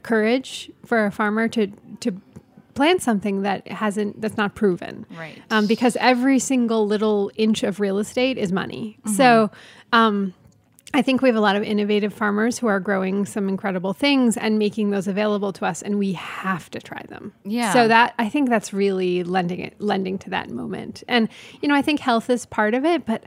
courage 0.04 0.72
for 0.86 1.06
a 1.06 1.12
farmer 1.12 1.48
to 1.50 1.68
to 2.00 2.12
plant 2.76 3.02
something 3.02 3.42
that 3.42 3.68
hasn't 3.68 4.22
that's 4.22 4.38
not 4.38 4.54
proven 4.54 5.06
Right. 5.18 5.42
um, 5.50 5.66
because 5.66 5.98
every 6.00 6.38
single 6.40 6.86
little 6.86 7.32
inch 7.36 7.64
of 7.64 7.80
real 7.80 7.98
estate 7.98 8.38
is 8.38 8.52
money 8.52 9.00
so 9.16 9.50
um, 9.92 10.34
I 10.94 11.02
think 11.02 11.22
we 11.22 11.28
have 11.28 11.36
a 11.36 11.42
lot 11.42 11.56
of 11.56 11.64
innovative 11.64 12.14
farmers 12.14 12.58
who 12.58 12.68
are 12.68 12.80
growing 12.80 13.26
some 13.26 13.50
incredible 13.50 13.94
things 13.94 14.38
and 14.38 14.58
making 14.58 14.92
those 14.92 15.08
available 15.08 15.52
to 15.54 15.66
us, 15.66 15.82
and 15.82 16.00
we 16.00 16.14
have 16.14 16.70
to 16.72 16.80
try 16.80 17.04
them. 17.10 17.34
Yeah. 17.44 17.74
So 17.74 17.88
that 17.90 18.14
I 18.18 18.30
think 18.30 18.50
that's 18.50 18.72
really 18.72 19.24
lending 19.24 19.60
it, 19.60 19.80
lending 19.80 20.18
to 20.20 20.30
that 20.30 20.50
moment. 20.50 21.04
And 21.08 21.28
you 21.62 21.68
know, 21.68 21.76
I 21.76 21.82
think 21.82 22.00
health 22.00 22.30
is 22.30 22.46
part 22.46 22.74
of 22.74 22.86
it, 22.86 23.06
but 23.06 23.26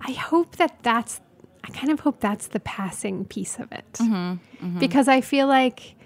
I 0.00 0.12
hope 0.12 0.56
that 0.56 0.82
that's, 0.82 1.20
I 1.64 1.70
kind 1.70 1.90
of 1.90 2.00
hope 2.00 2.20
that's 2.20 2.46
the 2.46 2.60
passing 2.60 3.24
piece 3.24 3.58
of 3.58 3.72
it, 3.72 3.92
mm-hmm. 3.94 4.14
Mm-hmm. 4.14 4.78
because 4.78 5.08
I 5.08 5.20
feel 5.20 5.46
like. 5.46 5.96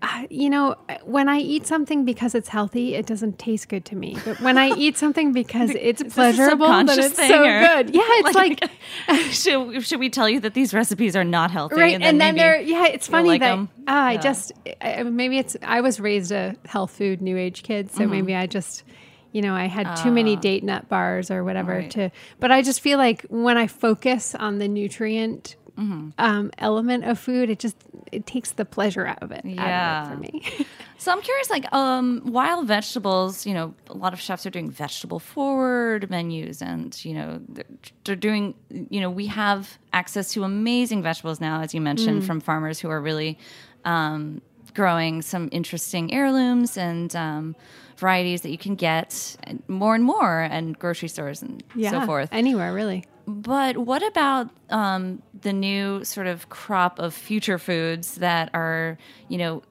Uh, 0.00 0.26
you 0.30 0.48
know, 0.48 0.76
when 1.04 1.28
I 1.28 1.38
eat 1.38 1.66
something 1.66 2.04
because 2.04 2.36
it's 2.36 2.48
healthy, 2.48 2.94
it 2.94 3.04
doesn't 3.04 3.36
taste 3.38 3.68
good 3.68 3.84
to 3.86 3.96
me. 3.96 4.16
But 4.24 4.40
when 4.40 4.56
I 4.56 4.68
eat 4.76 4.96
something 4.96 5.32
because 5.32 5.70
it's 5.74 6.02
pleasurable, 6.14 6.68
then 6.68 6.88
it's 7.00 7.16
so 7.16 7.42
or- 7.42 7.60
good. 7.66 7.94
Yeah, 7.94 8.02
it's 8.06 8.34
like 8.36 8.70
should, 9.32 9.84
should 9.84 9.98
we 9.98 10.08
tell 10.08 10.28
you 10.28 10.38
that 10.40 10.54
these 10.54 10.72
recipes 10.72 11.16
are 11.16 11.24
not 11.24 11.50
healthy? 11.50 11.76
right 11.76 11.94
and 12.00 12.20
then, 12.20 12.34
maybe 12.34 12.38
there 12.38 12.60
yeah 12.60 12.86
it's 12.86 13.08
funny 13.08 13.28
like 13.30 13.40
that 13.40 13.52
'em? 13.52 13.68
ah, 13.88 14.06
i 14.06 14.12
Yeah. 14.12 14.20
just 14.20 14.52
I, 14.80 15.02
maybe 15.02 15.38
it's 15.38 15.56
i 15.62 15.80
was 15.80 15.98
raised 16.00 16.30
a 16.32 16.54
health 16.64 16.92
food 16.92 17.20
new 17.20 17.36
age 17.36 17.62
kid 17.62 17.88
Mm-hmm. 17.88 17.96
so 17.98 18.06
maybe 18.06 18.34
i 18.34 18.46
just 18.46 18.84
you 19.32 19.42
know 19.42 19.54
i 19.54 19.66
had 19.66 19.96
too 19.96 20.10
many 20.10 20.36
date 20.36 20.62
nut 20.64 20.88
bars 20.88 21.30
or 21.30 21.42
whatever 21.44 21.72
Ah. 21.72 21.76
Right. 21.76 21.90
to 21.92 22.10
but 22.40 22.50
i 22.50 22.62
just 22.62 22.80
feel 22.80 22.98
like 22.98 23.22
when 23.28 23.56
i 23.58 23.66
focus 23.66 24.34
on 24.34 24.58
the 24.58 24.68
nutrient 24.68 25.56
Mm-hmm. 25.78 26.08
um, 26.18 26.50
element 26.58 27.04
of 27.04 27.18
food 27.18 27.50
it 27.50 27.58
just 27.60 27.76
it 28.10 28.26
takes 28.26 28.50
the 28.52 28.64
pleasure 28.64 29.06
out 29.06 29.22
of 29.22 29.30
it, 29.32 29.42
Yeah. 29.44 30.12
of 30.12 30.24
it 30.24 30.30
for 30.32 30.36
me 30.58 30.66
So 31.00 31.12
I'm 31.12 31.22
curious, 31.22 31.48
like, 31.48 31.72
um, 31.72 32.22
wild 32.24 32.66
vegetables. 32.66 33.46
You 33.46 33.54
know, 33.54 33.72
a 33.88 33.94
lot 33.94 34.12
of 34.12 34.18
chefs 34.20 34.44
are 34.46 34.50
doing 34.50 34.68
vegetable 34.68 35.20
forward 35.20 36.10
menus, 36.10 36.60
and 36.60 36.90
you 37.04 37.14
know, 37.14 37.40
they're, 37.48 37.64
they're 38.04 38.16
doing. 38.16 38.54
You 38.68 39.00
know, 39.02 39.08
we 39.08 39.26
have 39.28 39.78
access 39.92 40.32
to 40.32 40.42
amazing 40.42 41.04
vegetables 41.04 41.40
now, 41.40 41.60
as 41.62 41.72
you 41.72 41.80
mentioned, 41.80 42.26
from 42.26 42.40
farmers 42.40 42.80
who 42.80 42.88
are 42.90 43.00
really 43.00 43.38
um, 43.84 44.42
growing 44.74 45.22
some 45.22 45.48
interesting 45.52 46.12
heirlooms 46.12 46.76
and 46.76 47.14
um, 47.14 47.54
varieties 47.96 48.40
that 48.42 48.50
you 48.50 48.58
can 48.58 48.74
get 48.74 49.36
more 49.68 49.94
and 49.94 50.02
more, 50.02 50.40
and 50.40 50.76
grocery 50.80 51.08
stores 51.08 51.42
and 51.42 51.62
yeah 51.76 51.92
so 51.92 52.06
forth. 52.06 52.28
anywhere 52.32 52.72
really 52.74 53.04
But 53.28 53.76
what 53.76 54.02
about 54.06 54.48
um, 54.70 55.22
the 55.38 55.52
new 55.52 56.02
sort 56.02 56.26
of 56.26 56.48
crop 56.48 56.98
of 56.98 57.12
future 57.12 57.58
foods 57.58 58.14
that 58.16 58.48
are, 58.54 58.96
you 59.28 59.36
know, 59.36 59.62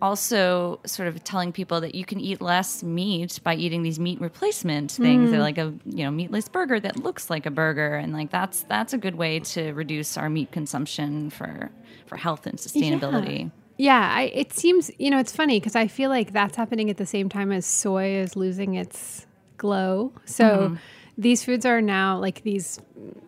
also 0.00 0.80
sort 0.86 1.06
of 1.06 1.22
telling 1.22 1.52
people 1.52 1.82
that 1.82 1.94
you 1.94 2.06
can 2.06 2.18
eat 2.18 2.40
less 2.40 2.82
meat 2.82 3.40
by 3.44 3.54
eating 3.54 3.82
these 3.82 3.98
meat 3.98 4.18
replacement 4.22 4.92
things. 4.92 5.30
They're 5.30 5.40
like 5.40 5.58
a 5.58 5.74
you 5.84 6.04
know 6.04 6.10
meatless 6.10 6.48
burger 6.48 6.80
that 6.80 6.96
looks 6.96 7.28
like 7.28 7.44
a 7.44 7.50
burger, 7.50 7.96
and 7.96 8.14
like 8.14 8.30
that's 8.30 8.62
that's 8.62 8.94
a 8.94 8.98
good 8.98 9.16
way 9.16 9.40
to 9.40 9.72
reduce 9.72 10.16
our 10.16 10.30
meat 10.30 10.50
consumption 10.50 11.28
for 11.28 11.70
for 12.06 12.16
health 12.16 12.46
and 12.46 12.58
sustainability. 12.58 13.50
Yeah, 13.76 14.12
I, 14.12 14.22
it 14.34 14.52
seems, 14.54 14.90
you 14.98 15.08
know, 15.08 15.18
it's 15.18 15.30
funny 15.30 15.60
because 15.60 15.76
I 15.76 15.86
feel 15.86 16.10
like 16.10 16.32
that's 16.32 16.56
happening 16.56 16.90
at 16.90 16.96
the 16.96 17.06
same 17.06 17.28
time 17.28 17.52
as 17.52 17.64
soy 17.64 18.16
is 18.16 18.34
losing 18.34 18.74
its 18.74 19.26
glow. 19.56 20.12
So 20.24 20.44
Mm-hmm. 20.44 20.76
These 21.18 21.44
foods 21.44 21.66
are 21.66 21.80
now 21.82 22.18
like 22.18 22.42
these 22.42 22.80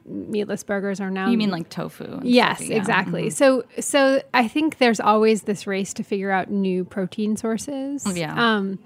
meatless 0.06 0.62
burgers 0.62 1.00
are 1.00 1.10
now. 1.10 1.28
You 1.28 1.36
mean 1.36 1.50
like 1.50 1.68
tofu? 1.68 2.04
and 2.04 2.24
Yes, 2.24 2.58
stuff, 2.58 2.70
yeah. 2.70 2.76
exactly. 2.76 3.30
So, 3.30 3.64
so 3.80 4.22
I 4.32 4.46
think 4.48 4.78
there's 4.78 5.00
always 5.00 5.42
this 5.42 5.66
race 5.66 5.92
to 5.94 6.04
figure 6.04 6.30
out 6.30 6.50
new 6.50 6.84
protein 6.84 7.36
sources. 7.36 8.06
Yeah. 8.16 8.34
Um, 8.56 8.78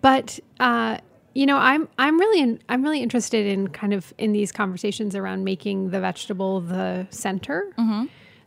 but 0.00 0.38
uh, 0.60 0.98
you 1.34 1.46
know, 1.46 1.56
I'm 1.56 1.88
I'm 1.98 2.18
really 2.18 2.40
in, 2.40 2.60
I'm 2.68 2.82
really 2.82 3.02
interested 3.02 3.46
in 3.46 3.68
kind 3.68 3.92
of 3.92 4.14
in 4.18 4.32
these 4.32 4.52
conversations 4.52 5.16
around 5.16 5.44
making 5.44 5.90
the 5.90 6.00
vegetable 6.00 6.60
the 6.60 7.06
center. 7.10 7.72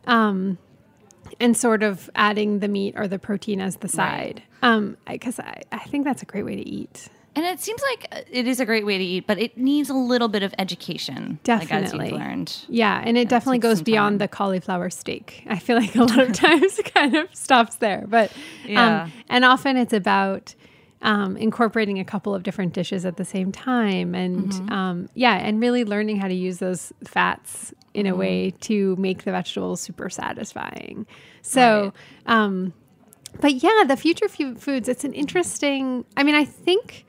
Um, 0.06 0.58
and 1.38 1.56
sort 1.56 1.82
of 1.82 2.10
adding 2.14 2.58
the 2.58 2.68
meat 2.68 2.94
or 2.96 3.06
the 3.06 3.18
protein 3.18 3.60
as 3.60 3.76
the 3.76 3.88
side. 3.88 4.42
Um, 4.60 4.96
because 5.08 5.38
I, 5.38 5.62
I 5.70 5.78
think 5.84 6.04
that's 6.04 6.22
a 6.22 6.26
great 6.26 6.44
way 6.44 6.56
to 6.56 6.68
eat. 6.68 7.08
And 7.34 7.46
it 7.46 7.60
seems 7.60 7.80
like 7.82 8.08
uh, 8.12 8.20
it 8.30 8.46
is 8.46 8.60
a 8.60 8.66
great 8.66 8.84
way 8.84 8.98
to 8.98 9.04
eat, 9.04 9.26
but 9.26 9.38
it 9.38 9.56
needs 9.56 9.88
a 9.88 9.94
little 9.94 10.28
bit 10.28 10.42
of 10.42 10.54
education. 10.58 11.38
Like 11.48 11.62
as 11.62 11.68
Definitely. 11.90 12.10
you've 12.10 12.18
learned. 12.18 12.56
Yeah, 12.68 13.02
and 13.04 13.16
it 13.16 13.28
definitely 13.30 13.58
goes 13.58 13.80
beyond 13.80 14.14
time. 14.14 14.18
the 14.18 14.28
cauliflower 14.28 14.90
steak. 14.90 15.42
I 15.48 15.58
feel 15.58 15.76
like 15.78 15.94
a 15.96 16.04
lot 16.04 16.18
of 16.18 16.32
times 16.46 16.78
it 16.78 16.92
kind 16.94 17.14
of 17.16 17.34
stops 17.34 17.76
there, 17.76 18.04
but 18.06 18.30
Yeah. 18.66 19.04
um, 19.04 19.12
and 19.30 19.44
often 19.46 19.78
it's 19.78 19.94
about 19.94 20.54
um, 21.00 21.36
incorporating 21.38 21.98
a 21.98 22.04
couple 22.04 22.34
of 22.34 22.42
different 22.42 22.74
dishes 22.74 23.04
at 23.06 23.16
the 23.16 23.24
same 23.24 23.50
time, 23.50 24.14
and 24.14 24.50
Mm-hmm. 24.52 24.72
um, 24.72 25.08
yeah, 25.14 25.34
and 25.38 25.58
really 25.58 25.84
learning 25.84 26.18
how 26.20 26.28
to 26.28 26.34
use 26.34 26.58
those 26.58 26.92
fats 27.02 27.72
in 27.94 28.04
Mm-hmm. 28.06 28.14
a 28.14 28.16
way 28.18 28.50
to 28.60 28.94
make 28.96 29.24
the 29.24 29.30
vegetables 29.32 29.80
super 29.80 30.10
satisfying. 30.10 31.06
So. 31.40 31.92
Um, 32.26 32.74
but 33.40 33.54
yeah, 33.62 33.84
the 33.86 33.96
future 33.96 34.28
fu- 34.28 34.56
foods, 34.56 34.90
it's 34.90 35.04
an 35.04 35.14
interesting, 35.14 36.04
I 36.18 36.22
mean, 36.22 36.34
I 36.34 36.44
think, 36.44 37.06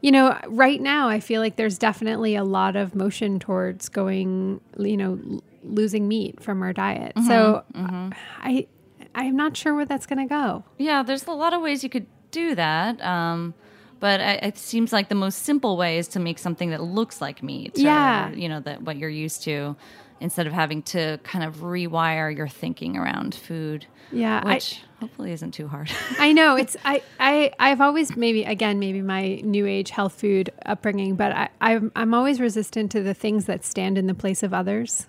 you 0.00 0.10
know, 0.12 0.38
right 0.48 0.80
now 0.80 1.08
I 1.08 1.20
feel 1.20 1.40
like 1.40 1.56
there's 1.56 1.78
definitely 1.78 2.34
a 2.36 2.44
lot 2.44 2.76
of 2.76 2.94
motion 2.94 3.38
towards 3.38 3.88
going, 3.88 4.60
you 4.78 4.96
know, 4.96 5.40
losing 5.62 6.08
meat 6.08 6.42
from 6.42 6.62
our 6.62 6.72
diet. 6.72 7.12
So 7.26 7.64
mm-hmm, 7.74 7.84
uh, 7.84 7.88
mm-hmm. 7.88 8.08
I, 8.40 8.66
I'm 9.14 9.36
not 9.36 9.56
sure 9.56 9.74
where 9.74 9.84
that's 9.84 10.06
going 10.06 10.18
to 10.26 10.32
go. 10.32 10.64
Yeah, 10.78 11.02
there's 11.02 11.26
a 11.26 11.32
lot 11.32 11.52
of 11.52 11.60
ways 11.60 11.82
you 11.84 11.90
could 11.90 12.06
do 12.30 12.54
that. 12.54 13.00
Um, 13.04 13.54
but 13.98 14.20
I, 14.20 14.32
it 14.36 14.56
seems 14.56 14.92
like 14.92 15.10
the 15.10 15.14
most 15.14 15.42
simple 15.42 15.76
way 15.76 15.98
is 15.98 16.08
to 16.08 16.20
make 16.20 16.38
something 16.38 16.70
that 16.70 16.82
looks 16.82 17.20
like 17.20 17.42
meat. 17.42 17.76
or, 17.76 17.82
Yeah. 17.82 18.30
you 18.30 18.48
know, 18.48 18.60
that 18.60 18.82
what 18.82 18.96
you're 18.96 19.10
used 19.10 19.42
to 19.44 19.76
instead 20.20 20.46
of 20.46 20.52
having 20.54 20.82
to 20.82 21.18
kind 21.22 21.44
of 21.44 21.56
rewire 21.56 22.34
your 22.34 22.48
thinking 22.48 22.96
around 22.96 23.34
food. 23.34 23.86
Yeah, 24.12 24.40
I- 24.44 24.54
Which 24.54 24.80
hopefully 25.00 25.32
isn't 25.32 25.52
too 25.52 25.66
hard. 25.66 25.90
I 26.18 26.32
know 26.32 26.56
it's 26.62 26.76
I, 26.84 27.02
I 27.18 27.52
I've 27.58 27.80
always 27.80 28.16
maybe 28.16 28.44
again 28.44 28.78
maybe 28.78 29.00
my 29.02 29.36
new 29.42 29.66
age 29.66 29.90
health 29.90 30.20
food 30.20 30.50
upbringing, 30.66 31.16
but 31.16 31.32
I 31.32 31.48
I'm, 31.60 31.90
I'm 31.96 32.14
always 32.14 32.40
resistant 32.40 32.92
to 32.92 33.02
the 33.02 33.14
things 33.14 33.46
that 33.46 33.64
stand 33.64 33.98
in 33.98 34.06
the 34.06 34.14
place 34.14 34.42
of 34.42 34.52
others. 34.54 35.06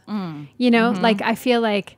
You 0.58 0.72
know, 0.72 0.92
like 1.02 1.22
I 1.22 1.36
feel 1.36 1.62
like 1.62 1.98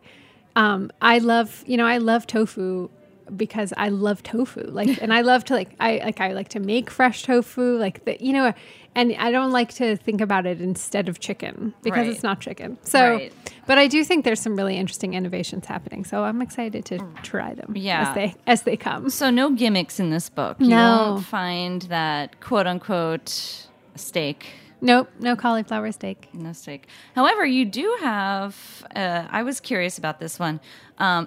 um, 0.55 0.91
I 1.01 1.19
love 1.19 1.63
you 1.67 1.77
know 1.77 1.85
I 1.85 1.97
love 1.99 2.27
tofu 2.27 2.89
because 3.35 3.73
I 3.77 3.89
love 3.89 4.23
tofu 4.23 4.63
like 4.71 4.97
and 5.01 5.13
I 5.13 5.21
love 5.21 5.43
to 5.45 5.53
like 5.53 5.71
I 5.79 5.97
like 6.03 6.19
I 6.21 6.33
like 6.33 6.49
to 6.49 6.59
make 6.59 6.89
fresh 6.89 7.23
tofu 7.23 7.77
like 7.77 8.05
the 8.05 8.17
you 8.23 8.33
know 8.33 8.53
and 8.95 9.15
I 9.17 9.31
don't 9.31 9.51
like 9.51 9.73
to 9.75 9.95
think 9.97 10.21
about 10.21 10.45
it 10.45 10.61
instead 10.61 11.09
of 11.09 11.19
chicken 11.19 11.73
because 11.81 12.05
Right. 12.05 12.09
it's 12.09 12.21
not 12.23 12.39
chicken. 12.39 12.77
So 12.83 13.15
Right. 13.15 13.33
but 13.65 13.77
I 13.79 13.87
do 13.87 14.03
think 14.03 14.23
there's 14.23 14.39
some 14.39 14.55
really 14.55 14.77
interesting 14.77 15.15
innovations 15.15 15.65
happening. 15.65 16.05
So 16.05 16.23
I'm 16.23 16.41
excited 16.41 16.85
to 16.85 16.99
try 17.23 17.53
them 17.55 17.73
Yeah. 17.75 18.09
as 18.09 18.15
they 18.15 18.35
as 18.45 18.61
they 18.63 18.77
come. 18.77 19.09
so 19.09 19.29
no 19.29 19.49
gimmicks 19.49 19.99
in 19.99 20.09
this 20.11 20.29
book. 20.29 20.57
You 20.59 20.69
No. 20.69 21.13
won't 21.13 21.25
find 21.25 21.81
that 21.83 22.39
quote 22.39 22.67
unquote 22.67 23.67
steak 23.95 24.45
Nope, 24.85 25.09
no 25.21 25.37
cauliflower 25.37 25.93
steak. 25.93 26.27
No 26.33 26.51
steak. 26.51 26.87
However, 27.15 27.45
you 27.45 27.63
do 27.63 27.97
have. 28.01 28.85
Uh, 28.93 29.23
I 29.31 29.43
was 29.43 29.61
curious 29.61 29.97
about 29.97 30.19
this 30.19 30.37
one, 30.37 30.59
um, 30.97 31.25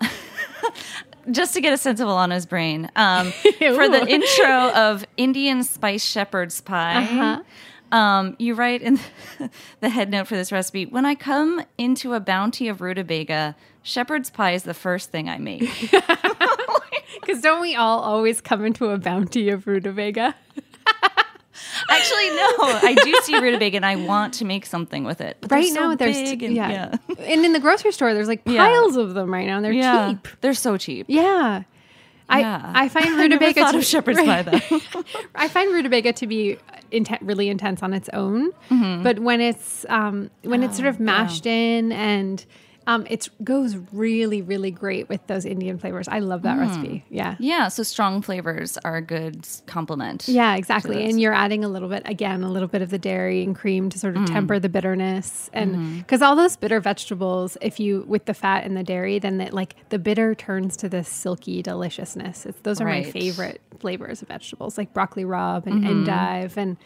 just 1.30 1.54
to 1.54 1.60
get 1.60 1.72
a 1.72 1.76
sense 1.76 2.00
of 2.00 2.08
Alana's 2.08 2.46
brain. 2.46 2.90
Um, 2.96 3.30
for 3.58 3.88
the 3.88 4.06
intro 4.08 4.70
of 4.72 5.04
Indian 5.16 5.62
spice 5.64 6.04
shepherd's 6.04 6.60
pie, 6.60 7.02
Uh-huh. 7.02 7.96
um, 7.96 8.36
you 8.38 8.54
write 8.54 8.82
in 8.82 8.98
the 9.80 9.88
head 9.88 10.10
note 10.10 10.26
for 10.28 10.36
this 10.36 10.52
recipe: 10.52 10.86
"When 10.86 11.04
I 11.06 11.14
come 11.14 11.62
into 11.78 12.14
a 12.14 12.20
bounty 12.20 12.68
of 12.68 12.80
rutabaga, 12.80 13.56
shepherd's 13.82 14.30
pie 14.30 14.52
is 14.52 14.62
the 14.64 14.74
first 14.74 15.10
thing 15.10 15.28
I 15.28 15.38
make." 15.38 15.70
Because 17.20 17.40
don't 17.42 17.60
we 17.60 17.74
all 17.74 18.00
always 18.00 18.40
come 18.40 18.64
into 18.64 18.90
a 18.90 18.98
bounty 18.98 19.48
of 19.48 19.66
rutabaga? 19.66 20.34
Actually, 21.90 22.30
no. 22.30 22.52
I 22.88 22.96
do 23.02 23.14
see 23.22 23.38
rutabaga, 23.38 23.76
and 23.76 23.86
I 23.86 23.96
want 23.96 24.34
to 24.34 24.44
make 24.44 24.66
something 24.66 25.04
with 25.04 25.20
it. 25.20 25.36
But 25.40 25.50
right 25.50 25.68
so 25.68 25.74
now, 25.90 25.94
there's 25.96 26.16
and, 26.16 26.40
yeah. 26.42 26.94
and 27.18 27.44
in 27.44 27.52
the 27.52 27.60
grocery 27.60 27.92
store, 27.92 28.14
there's 28.14 28.28
like 28.28 28.42
Yeah. 28.46 28.66
piles 28.66 28.96
of 28.96 29.14
them 29.14 29.32
right 29.32 29.46
now. 29.46 29.56
and 29.56 29.64
They're 29.64 29.72
yeah, 29.72 30.10
cheap. 30.12 30.28
they're 30.40 30.54
so 30.54 30.76
cheap. 30.76 31.06
Yeah. 31.08 31.62
Yeah. 32.28 32.72
I, 32.74 32.84
I 32.84 32.88
find 32.88 33.06
I 33.06 33.22
rutabaga 33.22 33.60
thought 33.60 33.72
to, 33.72 33.78
of 33.78 33.84
shepherd's 33.84 34.18
pie 34.20 34.42
though. 34.42 35.04
I 35.34 35.46
find 35.48 35.72
rutabaga 35.72 36.12
to 36.14 36.26
be 36.26 36.58
inten- 36.90 37.18
really 37.20 37.48
intense 37.48 37.82
on 37.84 37.92
its 37.94 38.08
own, 38.12 38.50
but 39.02 39.20
when 39.20 39.40
it's 39.40 39.86
um, 39.88 40.30
when 40.42 40.62
it's 40.64 40.76
sort 40.76 40.88
of 40.88 40.98
mashed 40.98 41.46
in 41.46 41.92
and 41.92 42.44
um, 42.86 43.06
it 43.08 43.28
goes 43.42 43.76
really 43.92 44.42
really 44.42 44.70
great 44.70 45.08
with 45.08 45.26
those 45.26 45.44
Indian 45.44 45.78
flavors. 45.78 46.08
I 46.08 46.20
love 46.20 46.42
that 46.42 46.56
mm. 46.56 46.60
recipe. 46.60 47.04
Yeah. 47.10 47.36
yeah, 47.38 47.68
so 47.68 47.82
strong 47.82 48.22
flavors 48.22 48.78
are 48.84 48.96
a 48.96 49.02
good 49.02 49.46
complement. 49.66 50.28
Yeah, 50.28 50.56
exactly. 50.56 51.04
And 51.04 51.20
you're 51.20 51.32
adding 51.32 51.64
a 51.64 51.68
little 51.68 51.88
bit, 51.88 52.02
again, 52.04 52.42
a 52.42 52.50
little 52.50 52.68
bit 52.68 52.82
of 52.82 52.90
the 52.90 52.98
dairy 52.98 53.42
and 53.42 53.54
cream 53.54 53.90
to 53.90 53.98
sort 53.98 54.16
of 54.16 54.22
mm. 54.22 54.26
temper 54.26 54.58
the 54.58 54.68
bitterness. 54.68 55.50
And 55.52 55.74
mm-hmm. 55.74 55.98
because 55.98 56.22
all 56.22 56.36
those 56.36 56.56
bitter 56.56 56.80
vegetables, 56.80 57.56
if 57.60 57.80
you, 57.80 58.04
with 58.06 58.26
the 58.26 58.34
fat 58.34 58.64
and 58.64 58.76
the 58.76 58.84
dairy, 58.84 59.18
then 59.18 59.38
that 59.38 59.52
like 59.52 59.76
the 59.88 59.98
bitter 59.98 60.34
turns 60.34 60.76
to 60.78 60.88
this 60.88 61.08
silky 61.08 61.62
deliciousness. 61.62 62.46
It's, 62.46 62.60
those 62.60 62.80
are 62.80 62.86
my 62.86 63.02
favorite 63.02 63.60
flavors 63.78 64.22
of 64.22 64.28
vegetables, 64.28 64.78
like 64.78 64.92
broccoli 64.92 65.24
rabe 65.24 65.66
and 65.66 65.82
mm-hmm. 65.82 65.86
endive. 65.86 66.56
And, 66.58 66.76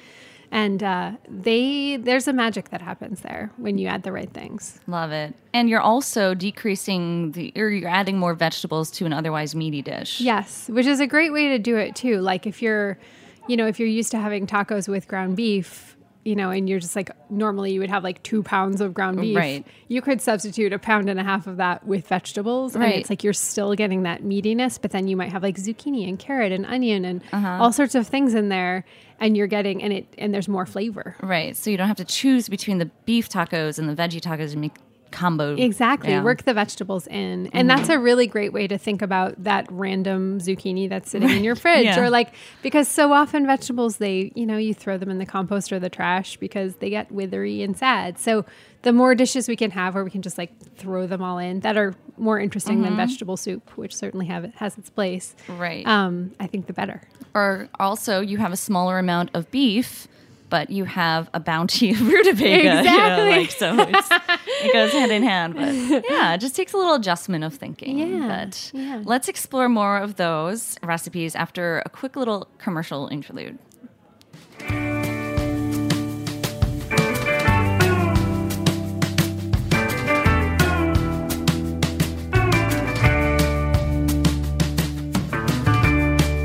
and 0.50 0.82
uh, 0.82 1.12
they, 1.28 1.96
there's 1.96 2.26
a 2.26 2.32
magic 2.32 2.70
that 2.70 2.82
happens 2.82 3.20
there 3.20 3.52
when 3.56 3.78
you 3.78 3.86
add 3.86 4.02
the 4.02 4.12
right 4.12 4.32
things. 4.32 4.80
Love 4.86 5.12
it. 5.12 5.34
And 5.52 5.68
you're 5.68 5.80
also 5.80 6.34
decreasing 6.34 7.32
the, 7.32 7.52
or 7.56 7.68
you're 7.70 7.88
adding 7.88 8.18
more 8.18 8.34
vegetables 8.34 8.90
to 8.92 9.06
an 9.06 9.12
otherwise 9.12 9.54
meaty 9.54 9.82
dish. 9.82 10.20
Yes, 10.20 10.68
which 10.68 10.86
is 10.86 11.00
a 11.00 11.06
great 11.06 11.32
way 11.32 11.48
to 11.48 11.58
do 11.58 11.76
it 11.76 11.94
too. 11.94 12.20
Like 12.20 12.46
if 12.46 12.62
you're, 12.62 12.98
you 13.46 13.56
know, 13.56 13.66
if 13.66 13.78
you're 13.78 13.88
used 13.88 14.10
to 14.10 14.18
having 14.18 14.46
tacos 14.46 14.88
with 14.88 15.06
ground 15.06 15.36
beef, 15.36 15.89
you 16.24 16.36
know, 16.36 16.50
and 16.50 16.68
you're 16.68 16.80
just 16.80 16.94
like 16.96 17.10
normally 17.30 17.72
you 17.72 17.80
would 17.80 17.88
have 17.90 18.04
like 18.04 18.22
two 18.22 18.42
pounds 18.42 18.80
of 18.80 18.92
ground 18.92 19.20
beef. 19.20 19.36
Right. 19.36 19.66
You 19.88 20.02
could 20.02 20.20
substitute 20.20 20.72
a 20.72 20.78
pound 20.78 21.08
and 21.08 21.18
a 21.18 21.22
half 21.24 21.46
of 21.46 21.56
that 21.56 21.86
with 21.86 22.06
vegetables, 22.06 22.74
and 22.74 22.84
it's 22.84 23.08
like 23.10 23.24
you're 23.24 23.32
still 23.32 23.74
getting 23.74 24.02
that 24.02 24.22
meatiness, 24.22 24.78
but 24.80 24.90
then 24.90 25.08
you 25.08 25.16
might 25.16 25.32
have 25.32 25.42
like 25.42 25.56
zucchini 25.56 26.06
and 26.08 26.18
carrot 26.18 26.52
and 26.52 26.66
onion 26.66 27.04
and 27.04 27.22
Uh-huh. 27.32 27.58
all 27.62 27.72
sorts 27.72 27.94
of 27.94 28.06
things 28.06 28.34
in 28.34 28.50
there, 28.50 28.84
and 29.18 29.36
you're 29.36 29.46
getting 29.46 29.82
and 29.82 29.92
it 29.92 30.06
and 30.18 30.34
there's 30.34 30.48
more 30.48 30.66
flavor. 30.66 31.16
Right. 31.22 31.56
So 31.56 31.70
you 31.70 31.76
don't 31.78 31.88
have 31.88 31.96
to 31.96 32.04
choose 32.04 32.48
between 32.48 32.78
the 32.78 32.90
beef 33.06 33.28
tacos 33.28 33.78
and 33.78 33.88
the 33.88 33.94
veggie 33.94 34.20
tacos 34.20 34.52
and 34.52 34.60
make 34.60 34.74
combo. 35.10 35.54
Exactly. 35.56 36.10
Yeah. 36.10 36.16
Mm-hmm. 36.16 36.24
Work 36.24 36.44
the 36.44 36.54
vegetables 36.54 37.06
in. 37.06 37.48
And 37.52 37.68
that's 37.68 37.88
a 37.88 37.98
really 37.98 38.26
great 38.26 38.52
way 38.52 38.66
to 38.66 38.78
think 38.78 39.02
about 39.02 39.42
that 39.44 39.66
random 39.70 40.38
zucchini 40.38 40.88
that's 40.88 41.10
sitting 41.10 41.30
in 41.30 41.44
your 41.44 41.56
fridge. 41.56 41.84
Yeah. 41.84 42.00
Or 42.00 42.10
like, 42.10 42.32
because 42.62 42.88
so 42.88 43.12
often 43.12 43.46
vegetables, 43.46 43.98
they, 43.98 44.32
you 44.34 44.46
know, 44.46 44.56
you 44.56 44.74
throw 44.74 44.98
them 44.98 45.10
in 45.10 45.18
the 45.18 45.26
compost 45.26 45.72
or 45.72 45.78
the 45.78 45.90
trash 45.90 46.36
because 46.36 46.76
they 46.76 46.90
get 46.90 47.10
withery 47.10 47.62
and 47.62 47.76
sad. 47.76 48.18
So 48.18 48.44
the 48.82 48.92
more 48.92 49.14
dishes 49.14 49.48
we 49.48 49.56
can 49.56 49.70
have 49.72 49.94
where 49.94 50.04
we 50.04 50.10
can 50.10 50.22
just 50.22 50.38
like 50.38 50.56
throw 50.76 51.06
them 51.06 51.22
all 51.22 51.38
in 51.38 51.60
that 51.60 51.76
are 51.76 51.94
more 52.16 52.38
interesting 52.38 52.82
than 52.82 52.96
vegetable 52.96 53.36
soup, 53.36 53.76
which 53.76 53.94
certainly 53.94 54.26
have 54.26 54.44
it 54.44 54.54
has 54.56 54.78
its 54.78 54.90
place. 54.90 55.34
Mm-hmm. 55.46 55.60
Right. 55.60 55.86
Um, 55.86 56.32
I 56.40 56.46
think 56.46 56.66
the 56.66 56.72
better. 56.72 57.02
Or 57.34 57.68
also, 57.78 58.20
you 58.20 58.38
have 58.38 58.52
a 58.52 58.56
smaller 58.56 58.98
amount 58.98 59.30
of 59.34 59.50
beef, 59.50 60.08
but 60.50 60.68
you 60.68 60.84
have 60.84 61.30
a 61.32 61.40
bounty 61.40 61.92
of 61.92 62.00
rutabaga. 62.06 62.44
you 62.50 62.64
know, 62.64 62.78
Exactly. 62.80 63.30
like, 63.38 63.50
so 63.50 63.74
it's, 63.78 64.08
it 64.64 64.72
goes 64.74 64.92
hand 64.92 65.12
in 65.12 65.22
hand. 65.22 65.54
But 65.54 66.04
yeah, 66.10 66.34
it 66.34 66.38
just 66.38 66.54
takes 66.56 66.72
a 66.72 66.76
little 66.76 66.94
adjustment 66.94 67.44
of 67.44 67.54
thinking. 67.54 67.98
Yeah, 67.98 68.26
But 68.46 68.70
yeah. 68.74 69.00
let's 69.04 69.28
explore 69.28 69.68
more 69.68 69.96
of 69.98 70.16
those 70.16 70.76
recipes 70.82 71.34
after 71.34 71.82
a 71.86 71.88
quick 71.88 72.16
little 72.16 72.48
commercial 72.58 73.08
interlude. 73.08 73.58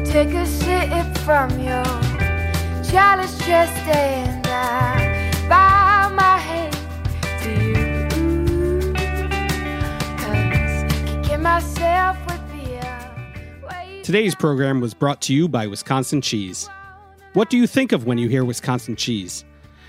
Take 0.05 0.33
a 0.33 0.45
sip 0.45 1.17
from 1.25 1.49
your 1.59 1.84
I 2.97 3.27
bow 5.49 6.09
my 6.15 6.69
to 7.41 7.49
you. 7.51 8.93
Cause 11.27 11.39
myself 11.39 12.17
a 12.27 12.33
uh, 12.87 14.03
Today's 14.03 14.33
program 14.33 14.79
was 14.79 14.93
brought 14.93 15.21
to 15.23 15.33
you 15.33 15.49
by 15.49 15.67
Wisconsin 15.67 16.21
Cheese. 16.21 16.69
What 17.33 17.49
do 17.49 17.57
you 17.57 17.67
think 17.67 17.91
of 17.91 18.05
when 18.05 18.17
you 18.17 18.29
hear 18.29 18.45
Wisconsin 18.45 18.95
cheese? 18.95 19.43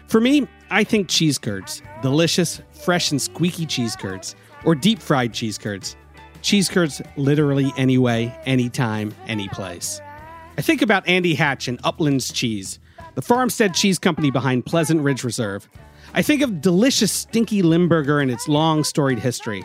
For 0.09 0.21
me, 0.21 0.49
I 0.71 0.83
think 0.83 1.09
cheese 1.09 1.39
curds. 1.39 1.83
Delicious, 2.03 2.61
fresh, 2.73 3.13
and 3.13 3.23
squeaky 3.23 3.67
cheese 3.67 3.95
curds. 3.95 4.35
Or 4.65 4.75
deep 4.75 4.99
fried 4.99 5.33
cheese 5.33 5.59
curds. 5.59 5.95
Cheese 6.43 6.69
curds 6.69 7.01
literally 7.17 7.73
any 7.77 7.99
way, 7.99 8.37
anytime, 8.47 9.15
any 9.29 9.49
place. 9.49 10.01
I 10.59 10.63
think 10.63 10.83
about 10.83 11.07
Andy 11.07 11.35
Hatch 11.35 11.69
and 11.69 11.79
Uplands 11.85 12.33
Cheese, 12.33 12.81
the 13.17 13.23
farmstead 13.23 13.75
cheese 13.75 13.99
company 13.99 14.31
behind 14.31 14.67
Pleasant 14.67 15.01
Ridge 15.01 15.25
Reserve. 15.25 15.69
I 16.15 16.23
think 16.23 16.43
of 16.43 16.61
delicious 16.61 17.11
stinky 17.11 17.63
Limburger 17.63 18.21
and 18.21 18.31
its 18.31 18.47
long 18.47 18.85
storied 18.85 19.19
history. 19.19 19.65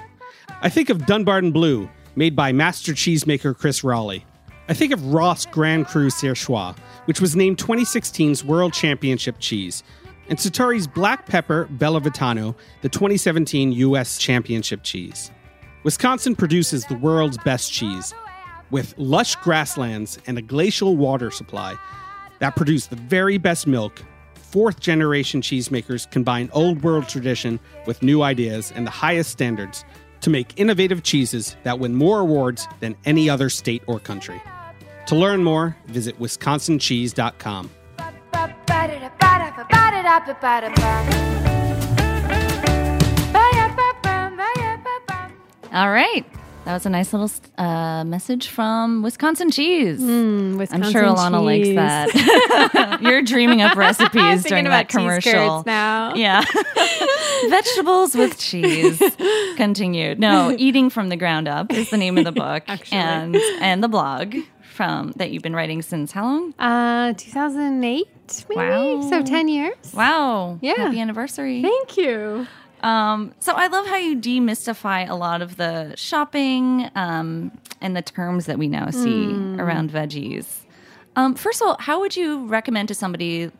I 0.62 0.70
think 0.70 0.90
of 0.90 1.06
Dunbarton 1.06 1.52
Blue, 1.52 1.90
made 2.16 2.36
by 2.36 2.54
master 2.54 2.94
cheesemaker 2.94 3.56
Chris 3.56 3.82
Roelli. 3.82 4.24
I 4.70 4.74
think 4.74 4.94
of 4.94 5.14
Roth 5.14 5.52
Grand 5.52 5.86
Cru 5.86 6.08
Surchoix, 6.08 6.78
which 7.06 7.20
was 7.20 7.36
named 7.36 7.58
2016's 7.58 8.44
World 8.44 8.72
Championship 8.72 9.36
cheese, 9.40 9.84
and 10.30 10.40
Sartori's 10.40 10.88
Black 10.88 11.26
Pepper 11.26 11.66
Bella 11.72 12.00
Vitano, 12.00 12.56
the 12.82 12.90
2017 12.90 13.74
U.S. 13.74 14.18
Championship 14.18 14.82
cheese. 14.84 15.30
Wisconsin 15.84 16.38
produces 16.38 16.86
the 16.86 16.98
world's 16.98 17.38
best 17.40 17.74
cheese, 17.74 18.14
with 18.70 18.98
lush 18.98 19.36
grasslands 19.38 20.20
and 20.26 20.38
a 20.38 20.42
glacial 20.42 20.96
water 20.96 21.32
supply 21.32 21.78
that 22.42 22.56
produce 22.56 22.88
the 22.88 22.96
very 22.96 23.38
best 23.38 23.66
milk. 23.68 24.02
Fourth 24.34 24.82
generation 24.82 25.42
cheesemakers 25.42 26.10
combine 26.12 26.50
old 26.52 26.84
world 26.84 27.08
tradition 27.08 27.60
with 27.86 28.04
new 28.04 28.22
ideas 28.24 28.74
and 28.76 28.86
the 28.86 28.92
highest 28.92 29.30
standards 29.30 29.86
to 30.20 30.30
make 30.30 30.60
innovative 30.60 31.04
cheeses 31.04 31.56
that 31.64 31.80
win 31.80 31.96
more 31.96 32.20
awards 32.20 32.68
than 32.80 32.98
any 33.06 33.30
other 33.30 33.48
state 33.50 33.84
or 33.88 34.00
country. 34.00 34.42
To 35.08 35.16
learn 35.16 35.44
more, 35.44 35.78
visit 35.88 36.20
wisconsincheese.com. 36.20 37.70
All 45.74 45.92
right. 45.92 46.26
That 46.66 46.74
was 46.74 46.86
a 46.86 46.90
nice 46.90 47.12
little 47.12 47.30
uh, 47.58 48.04
message 48.04 48.48
from 48.50 49.02
Wisconsin 49.02 49.50
Cheese. 49.50 50.02
I'm 50.02 50.60
sure 50.92 51.02
Alana 51.04 51.44
likes 51.44 51.70
that. 51.70 53.00
You're 53.02 53.24
dreaming 53.24 53.62
up 53.64 53.76
recipes 53.76 54.44
during 54.44 54.68
about 54.68 54.88
that 54.88 54.90
commercial. 54.90 55.64
now. 55.66 56.14
Yeah. 56.14 56.44
Vegetables 57.50 58.16
with 58.16 58.38
cheese. 58.38 59.02
Continued. 59.58 60.20
No, 60.20 60.56
eating 60.58 60.92
from 60.92 61.10
the 61.10 61.18
ground 61.18 61.48
up 61.48 61.74
is 61.74 61.90
the 61.90 61.98
name 61.98 62.18
of 62.20 62.26
the 62.26 62.32
book, 62.32 62.64
Actually. 62.68 62.98
and 63.00 63.36
and 63.60 63.84
the 63.84 63.88
blog 63.90 64.36
from 64.62 65.14
that 65.16 65.32
you've 65.32 65.44
been 65.44 65.56
writing 65.56 65.82
since 65.82 66.12
how 66.12 66.24
long? 66.24 66.54
Uh, 66.60 67.14
2008, 67.18 68.46
maybe? 68.50 68.60
Wow. 68.60 69.02
So 69.10 69.24
10 69.24 69.48
years. 69.48 69.94
Wow. 69.94 70.60
Yeah. 70.62 70.76
Happy 70.78 71.00
anniversary. 71.00 71.62
Thank 71.62 71.98
you. 71.98 72.48
Um, 72.82 73.34
so 73.40 73.54
I 73.56 73.68
love 73.68 73.86
how 73.88 73.98
you 73.98 74.16
demystify 74.18 75.08
a 75.10 75.16
lot 75.16 75.42
of 75.42 75.58
the 75.58 75.94
shopping 75.96 76.90
um, 76.96 77.52
and 77.80 77.96
the 77.96 78.02
terms 78.02 78.46
that 78.48 78.58
we 78.58 78.68
now 78.68 78.90
see 78.90 79.26
around 79.60 79.92
veggies. 79.92 80.48
Um, 81.16 81.36
first 81.36 81.62
of 81.62 81.68
all, 81.68 81.78
how 81.80 82.00
would 82.00 82.16
you 82.16 82.46
recommend 82.48 82.88
to 82.88 82.96
somebody 82.96 83.52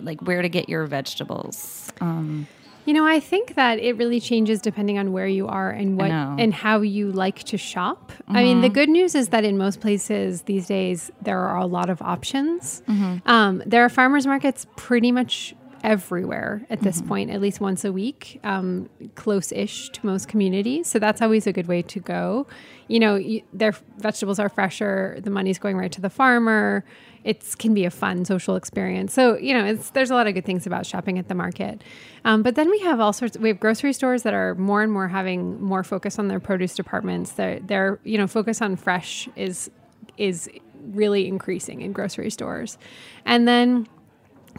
like 0.00 0.20
where 0.20 0.42
to 0.42 0.48
get 0.48 0.68
your 0.68 0.86
vegetables? 0.86 1.92
Um, 2.00 2.46
You 2.84 2.94
know, 2.94 3.06
I 3.06 3.20
think 3.20 3.54
that 3.54 3.78
it 3.78 3.96
really 3.98 4.18
changes 4.18 4.60
depending 4.62 4.98
on 4.98 5.12
where 5.12 5.26
you 5.28 5.46
are 5.46 5.70
and 5.70 5.98
what 5.98 6.08
and 6.38 6.54
how 6.54 6.80
you 6.80 7.12
like 7.12 7.42
to 7.44 7.58
shop. 7.58 8.12
I 8.28 8.42
mean, 8.42 8.62
the 8.62 8.68
good 8.70 8.88
news 8.88 9.14
is 9.14 9.28
that 9.28 9.44
in 9.44 9.58
most 9.58 9.80
places 9.80 10.42
these 10.42 10.66
days 10.66 11.10
there 11.20 11.38
are 11.38 11.58
a 11.58 11.66
lot 11.66 11.90
of 11.90 12.00
options. 12.00 12.82
Um, 13.26 13.62
there 13.66 13.84
are 13.84 13.88
farmers 13.90 14.26
markets 14.26 14.66
pretty 14.76 15.12
much 15.12 15.54
everywhere 15.82 16.66
at 16.70 16.80
this 16.80 17.00
point, 17.02 17.30
at 17.30 17.40
least 17.40 17.60
once 17.60 17.84
a 17.84 17.92
week, 17.92 18.40
um, 18.44 18.88
close-ish 19.14 19.90
to 19.90 20.06
most 20.06 20.28
communities. 20.28 20.88
So 20.88 20.98
that's 20.98 21.22
always 21.22 21.46
a 21.46 21.52
good 21.52 21.66
way 21.66 21.82
to 21.82 22.00
go. 22.00 22.46
You 22.88 23.00
know, 23.00 23.16
you, 23.16 23.42
their 23.52 23.72
vegetables 23.98 24.38
are 24.38 24.48
fresher. 24.48 25.18
The 25.22 25.30
money's 25.30 25.58
going 25.58 25.76
right 25.76 25.92
to 25.92 26.00
the 26.00 26.10
farmer. 26.10 26.84
It 27.24 27.44
can 27.58 27.74
be 27.74 27.84
a 27.84 27.90
fun 27.90 28.24
social 28.24 28.56
experience. 28.56 29.12
So 29.12 29.36
you 29.36 29.52
know, 29.52 29.64
it's 29.64 29.90
there's 29.90 30.10
a 30.10 30.14
lot 30.14 30.26
of 30.26 30.34
good 30.34 30.44
things 30.44 30.66
about 30.66 30.86
shopping 30.86 31.18
at 31.18 31.28
the 31.28 31.34
market. 31.34 31.82
Um, 32.24 32.42
but 32.42 32.54
then 32.54 32.70
we 32.70 32.78
have 32.80 33.00
all 33.00 33.12
sorts. 33.12 33.36
We 33.36 33.48
have 33.48 33.60
grocery 33.60 33.92
stores 33.92 34.22
that 34.22 34.34
are 34.34 34.54
more 34.54 34.82
and 34.82 34.92
more 34.92 35.08
having 35.08 35.60
more 35.60 35.84
focus 35.84 36.18
on 36.18 36.28
their 36.28 36.40
produce 36.40 36.74
departments. 36.74 37.32
Their 37.32 37.60
their 37.60 38.00
you 38.04 38.16
know 38.16 38.26
focus 38.26 38.62
on 38.62 38.76
fresh 38.76 39.28
is 39.36 39.70
is 40.16 40.48
really 40.92 41.26
increasing 41.26 41.82
in 41.82 41.92
grocery 41.92 42.30
stores, 42.30 42.78
and 43.26 43.46
then 43.46 43.86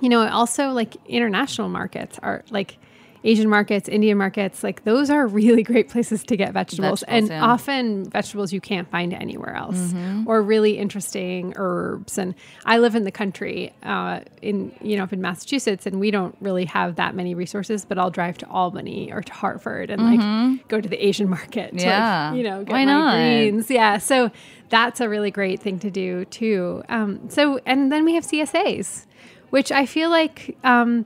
you 0.02 0.10
know, 0.10 0.28
also 0.28 0.70
like 0.70 0.96
international 1.08 1.70
markets 1.70 2.20
are 2.22 2.44
like 2.50 2.78
Asian 3.26 3.50
markets, 3.50 3.90
Indian 3.90 4.18
markets, 4.18 4.64
like 4.64 4.86
those 4.86 5.10
are 5.10 5.28
really 5.28 5.62
great 5.62 5.90
places 5.90 6.24
to 6.24 6.38
get 6.38 6.54
vegetables, 6.54 7.02
Vegetables, 7.02 7.04
and 7.04 7.28
yeah. 7.28 7.44
often 7.46 8.10
vegetables 8.10 8.54
you 8.54 8.62
can't 8.62 8.90
find 8.90 9.14
anywhere 9.14 9.54
else, 9.58 9.76
Mm-hmm. 9.78 10.24
or 10.26 10.42
really 10.42 10.78
interesting 10.78 11.52
herbs. 11.58 12.18
And 12.18 12.34
I 12.66 12.78
live 12.78 12.96
in 12.96 13.04
the 13.04 13.12
country, 13.12 13.74
uh, 13.84 14.22
in 14.42 14.72
you 14.82 14.96
know, 14.96 15.04
up 15.04 15.12
in 15.12 15.20
Massachusetts, 15.20 15.86
and 15.86 16.00
we 16.00 16.12
don't 16.12 16.34
really 16.40 16.64
have 16.64 16.96
that 16.96 17.14
many 17.14 17.36
resources. 17.36 17.84
But 17.84 17.98
I'll 18.00 18.10
drive 18.10 18.38
to 18.38 18.48
Albany 18.50 19.12
or 19.12 19.22
to 19.22 19.34
Hartford 19.34 19.90
and 19.90 20.02
like 20.02 20.68
go 20.70 20.80
to 20.80 20.88
the 20.88 21.06
Asian 21.06 21.28
market, 21.38 21.72
to, 21.72 21.76
like, 21.76 21.84
Mm-hmm. 21.84 21.88
Yeah. 21.90 22.34
you 22.36 22.44
know, 22.44 22.64
get 22.64 22.72
Why 22.72 22.86
my 22.86 22.92
not? 22.94 23.16
greens. 23.16 23.70
Yeah, 23.70 23.98
so 23.98 24.32
that's 24.70 25.02
a 25.02 25.10
really 25.10 25.30
great 25.32 25.60
thing 25.60 25.78
to 25.80 25.92
do 25.92 26.24
too. 26.24 26.84
Um, 26.88 27.30
so, 27.30 27.60
and 27.66 27.92
then 27.92 28.06
we 28.06 28.14
have 28.16 28.24
CSAs, 28.24 29.08
which 29.50 29.72
I 29.72 29.86
feel 29.86 30.10
like. 30.10 30.58
Um, 30.64 31.06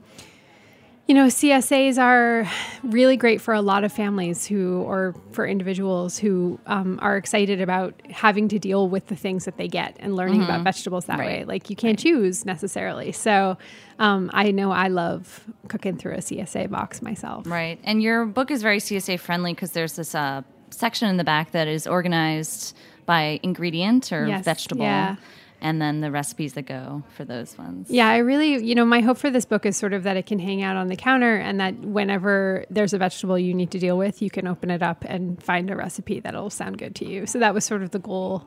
you 1.06 1.14
know, 1.14 1.26
CSAs 1.26 2.02
are 2.02 2.50
really 2.82 3.18
great 3.18 3.42
for 3.42 3.52
a 3.52 3.60
lot 3.60 3.84
of 3.84 3.92
families 3.92 4.46
who, 4.46 4.80
or 4.80 5.14
for 5.32 5.46
individuals 5.46 6.16
who 6.16 6.58
um, 6.64 6.98
are 7.02 7.18
excited 7.18 7.60
about 7.60 7.92
having 8.10 8.48
to 8.48 8.58
deal 8.58 8.88
with 8.88 9.08
the 9.08 9.16
things 9.16 9.44
that 9.44 9.58
they 9.58 9.68
get 9.68 9.98
and 10.00 10.16
learning 10.16 10.42
about 10.42 10.64
vegetables 10.64 11.04
that 11.04 11.18
way. 11.18 11.40
Mm-hmm. 11.40 11.48
Like 11.50 11.68
you 11.68 11.76
can't 11.76 11.98
choose 11.98 12.46
necessarily. 12.46 13.12
So 13.12 13.58
um, 13.98 14.30
I 14.32 14.50
know 14.50 14.70
I 14.70 14.88
love 14.88 15.44
cooking 15.68 15.98
through 15.98 16.12
a 16.14 16.18
CSA 16.20 16.70
box 16.70 17.02
myself. 17.02 17.46
Right. 17.46 17.78
And 17.84 18.02
your 18.02 18.24
book 18.24 18.50
is 18.50 18.62
very 18.62 18.78
CSA 18.78 19.20
friendly 19.20 19.52
because 19.52 19.72
there's 19.72 19.96
this 19.96 20.14
uh, 20.14 20.40
section 20.70 21.10
in 21.10 21.18
the 21.18 21.24
back 21.24 21.50
that 21.50 21.68
is 21.68 21.86
organized 21.86 22.74
by 23.04 23.40
ingredient 23.42 24.10
or 24.10 24.26
Yes, 24.26 24.46
vegetable. 24.46 24.84
yeah. 24.84 25.16
And 25.64 25.80
then 25.80 26.00
the 26.02 26.10
recipes 26.10 26.52
that 26.52 26.66
go 26.66 27.02
for 27.16 27.24
those 27.24 27.56
ones. 27.56 27.88
Yeah, 27.90 28.06
I 28.08 28.18
really, 28.18 28.62
you 28.62 28.74
know, 28.74 28.84
my 28.84 29.00
hope 29.00 29.16
for 29.16 29.30
this 29.30 29.46
book 29.46 29.64
is 29.64 29.76
sort 29.78 29.94
of 29.94 30.02
that 30.02 30.16
it 30.16 30.26
can 30.26 30.38
hang 30.38 30.62
out 30.62 30.76
on 30.76 30.88
the 30.88 30.94
counter 30.96 31.36
and 31.36 31.58
that 31.58 31.74
whenever 31.78 32.66
there's 32.68 32.92
a 32.92 32.98
vegetable 32.98 33.38
you 33.38 33.54
need 33.54 33.70
to 33.70 33.78
deal 33.78 33.96
with, 33.96 34.20
you 34.20 34.28
can 34.28 34.46
open 34.46 34.70
it 34.70 34.82
up 34.82 35.04
and 35.08 35.42
find 35.42 35.70
a 35.70 35.74
recipe 35.76 36.20
that'll 36.20 36.50
sound 36.50 36.76
good 36.76 36.94
to 36.96 37.06
you. 37.08 37.26
So 37.26 37.38
that 37.38 37.54
was 37.54 37.64
sort 37.64 37.82
of 37.82 37.92
the 37.92 37.98
goal 37.98 38.44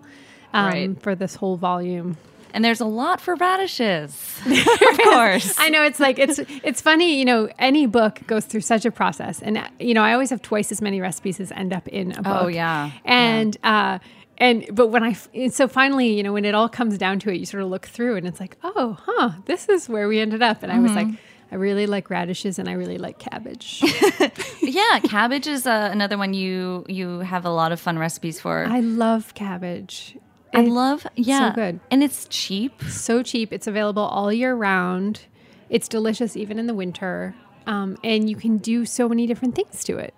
um, 0.53 0.65
Right. 0.71 1.01
for 1.01 1.15
this 1.15 1.33
whole 1.35 1.57
volume. 1.57 2.17
And 2.53 2.63
there's 2.63 2.79
a 2.79 2.85
lot 2.85 3.19
for 3.19 3.35
radishes. 3.35 4.15
of 4.45 4.97
course. 4.99 5.55
I 5.59 5.69
know 5.69 5.83
it's 5.83 5.99
like 5.99 6.17
it's 6.17 6.39
it's 6.63 6.81
funny, 6.81 7.19
you 7.19 7.25
know, 7.25 7.49
any 7.59 7.87
book 7.87 8.21
goes 8.25 8.45
through 8.45 8.61
such 8.61 8.85
a 8.85 8.89
process, 8.91 9.41
and 9.41 9.61
you 9.79 9.93
know, 9.93 10.01
I 10.01 10.13
always 10.13 10.29
have 10.29 10.41
twice 10.41 10.71
as 10.71 10.81
many 10.81 11.01
recipes 11.01 11.39
as 11.39 11.51
end 11.51 11.73
up 11.73 11.87
in 11.89 12.13
a 12.13 12.21
book. 12.21 12.43
Oh, 12.43 12.47
yeah. 12.47 12.91
and 13.03 13.57
uh, 13.63 13.99
and 14.37 14.65
but 14.71 14.87
when 14.87 15.03
I 15.03 15.15
and 15.33 15.53
so 15.53 15.67
finally, 15.67 16.15
you 16.15 16.23
know, 16.23 16.33
when 16.33 16.45
it 16.45 16.53
all 16.55 16.69
comes 16.69 16.97
down 16.97 17.19
to 17.19 17.29
it, 17.31 17.37
you 17.37 17.45
sort 17.45 17.63
of 17.63 17.69
look 17.69 17.87
through, 17.87 18.15
and 18.17 18.27
it's 18.27 18.39
like, 18.39 18.57
oh, 18.63 18.97
huh, 19.05 19.31
this 19.45 19.67
is 19.69 19.87
where 19.89 20.07
we 20.07 20.19
ended 20.19 20.41
up, 20.41 20.63
and 20.63 20.71
I 20.71 20.79
was 20.79 20.91
Mm-hmm. 20.91 21.09
like. 21.11 21.19
I 21.49 21.55
really 21.55 21.87
like 21.87 22.09
radishes 22.09 22.59
and 22.59 22.67
I 22.67 22.73
really 22.73 22.97
like 22.97 23.19
cabbage. 23.19 23.81
yeah, 24.61 24.99
cabbage 24.99 25.47
is 25.47 25.65
uh, 25.65 25.87
another 25.93 26.17
one 26.17 26.33
you 26.33 26.83
you 26.89 27.19
have 27.19 27.45
a 27.45 27.49
lot 27.49 27.71
of 27.71 27.79
fun 27.79 27.97
recipes 27.97 28.37
for. 28.37 28.65
I 28.65 28.81
love 28.81 29.33
cabbage. 29.33 30.17
I 30.53 30.63
It's 30.63 30.69
love 30.69 31.07
yeah, 31.15 31.51
so 31.51 31.55
good. 31.55 31.79
and 31.89 32.03
it's 32.03 32.27
cheap. 32.29 32.81
so 32.89 33.23
cheap. 33.23 33.53
It's 33.53 33.65
available 33.65 34.01
all 34.03 34.33
year 34.33 34.55
round. 34.55 35.21
It's 35.69 35.87
delicious 35.87 36.35
even 36.35 36.59
in 36.59 36.67
the 36.67 36.73
winter. 36.73 37.33
Um, 37.65 37.97
and 38.03 38.29
you 38.29 38.35
can 38.35 38.57
do 38.57 38.85
so 38.85 39.07
many 39.07 39.25
different 39.25 39.55
things 39.55 39.85
to 39.85 39.97
it. 39.97 40.13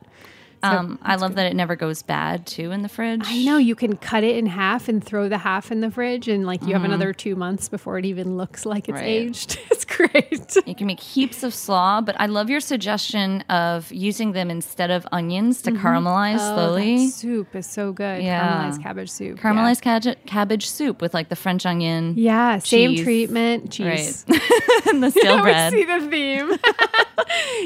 Um, 0.62 1.00
I 1.02 1.15
love 1.15 1.36
that 1.36 1.45
it 1.45 1.56
never 1.56 1.76
goes 1.76 2.02
bad 2.04 2.45
too 2.45 2.72
in 2.72 2.82
the 2.82 2.89
fridge. 2.89 3.22
I 3.24 3.43
know 3.43 3.58
you 3.58 3.76
can 3.76 3.95
cut 3.95 4.24
it 4.24 4.36
in 4.36 4.45
half 4.45 4.89
and 4.89 5.04
throw 5.04 5.30
the 5.30 5.38
half 5.38 5.72
in 5.72 5.80
the 5.82 5.89
fridge, 5.89 6.28
and 6.28 6.45
like 6.45 6.62
you 6.63 6.74
have 6.74 6.84
another 6.84 7.13
two 7.13 7.36
months 7.38 7.69
before 7.69 7.98
it 7.98 8.06
even 8.06 8.36
looks 8.38 8.65
like 8.65 8.89
it's 8.89 8.98
Mm-hmm. 8.98 9.06
Right. 9.06 9.06
aged. 9.30 9.60
It's 9.72 9.86
great. 9.86 10.58
You 10.67 10.76
can 10.76 10.88
make 10.88 11.00
heaps 11.00 11.41
of 11.43 11.54
slaw, 11.54 12.02
but 12.02 12.13
I 12.19 12.26
love 12.26 12.50
your 12.50 12.60
suggestion 12.60 13.41
of 13.43 13.89
using 13.93 14.34
them 14.34 14.52
instead 14.52 14.91
of 14.91 15.08
onions 15.13 15.62
to 15.62 15.72
caramelize 15.72 16.39
Oh, 16.41 16.56
slowly. 16.56 17.08
soup 17.08 17.56
is 17.56 17.65
so 17.65 17.93
good. 17.93 18.22
Yeah. 18.22 18.69
Caramelized 18.72 18.84
cabbage 18.84 19.10
soup. 19.10 19.38
yeah. 19.38 19.43
Caramelized 19.43 20.26
cabbage, 20.26 20.69
soup 20.69 21.02
with 21.02 21.13
like 21.13 21.30
the 21.30 21.36
French 21.38 21.65
onion. 21.65 22.15
Yeah, 22.17 22.60
same 22.60 22.98
treatment. 22.98 23.72
Cheese. 23.72 24.26
and 24.89 25.02
the 25.02 25.12
stale 25.12 25.36
we 25.38 25.41
bread. 25.43 25.72
see 25.72 25.86
the 25.86 26.00
theme. 26.10 26.58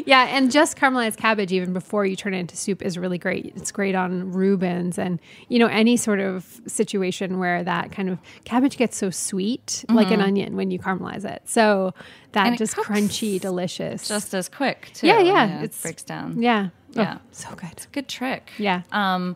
yeah, 0.05 0.25
and 0.35 0.51
just 0.51 0.77
caramelized 0.77 1.17
cabbage, 1.17 1.51
even 1.51 1.73
before 1.73 2.05
you 2.05 2.15
turn 2.15 2.33
it 2.35 2.39
into 2.39 2.55
soup, 2.55 2.81
is 2.83 2.97
really 2.97 3.17
great. 3.17 3.53
It's 3.55 3.71
great 3.71 3.95
on 3.95 4.31
Reubens 4.31 4.97
and 4.99 5.19
you 5.49 5.57
know 5.59 5.67
any 5.67 5.97
sort 5.97 6.19
of 6.19 6.61
situation 6.67 7.39
where 7.39 7.63
that 7.63 7.91
kind 7.91 8.09
of 8.09 8.19
cabbage 8.45 8.77
gets 8.77 8.97
so 8.97 9.09
sweet, 9.09 9.83
like 9.89 10.11
an 10.11 10.21
onion, 10.21 10.55
when 10.55 10.69
you 10.71 10.79
caramelize 10.79 11.25
it. 11.25 11.41
So 11.45 11.93
that 12.33 12.47
Mm-hmm. 12.47 12.55
Just 12.55 12.75
crunchy, 12.75 13.39
delicious. 13.39 14.07
Just 14.07 14.33
as 14.33 14.49
quick 14.49 14.91
too. 14.93 15.07
yeah, 15.07 15.19
yeah, 15.19 15.61
it 15.61 15.75
breaks 15.81 16.03
down. 16.03 16.41
Yeah, 16.41 16.69
Yeah. 16.91 17.17
Oh, 17.17 17.21
so 17.31 17.49
good. 17.55 17.69
It's 17.71 17.85
a 17.85 17.89
Good 17.89 18.07
trick. 18.07 18.51
Yeah. 18.57 18.81
Um. 18.91 19.35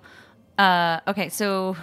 Uh. 0.57 0.99
Okay. 1.07 1.29
So, 1.29 1.75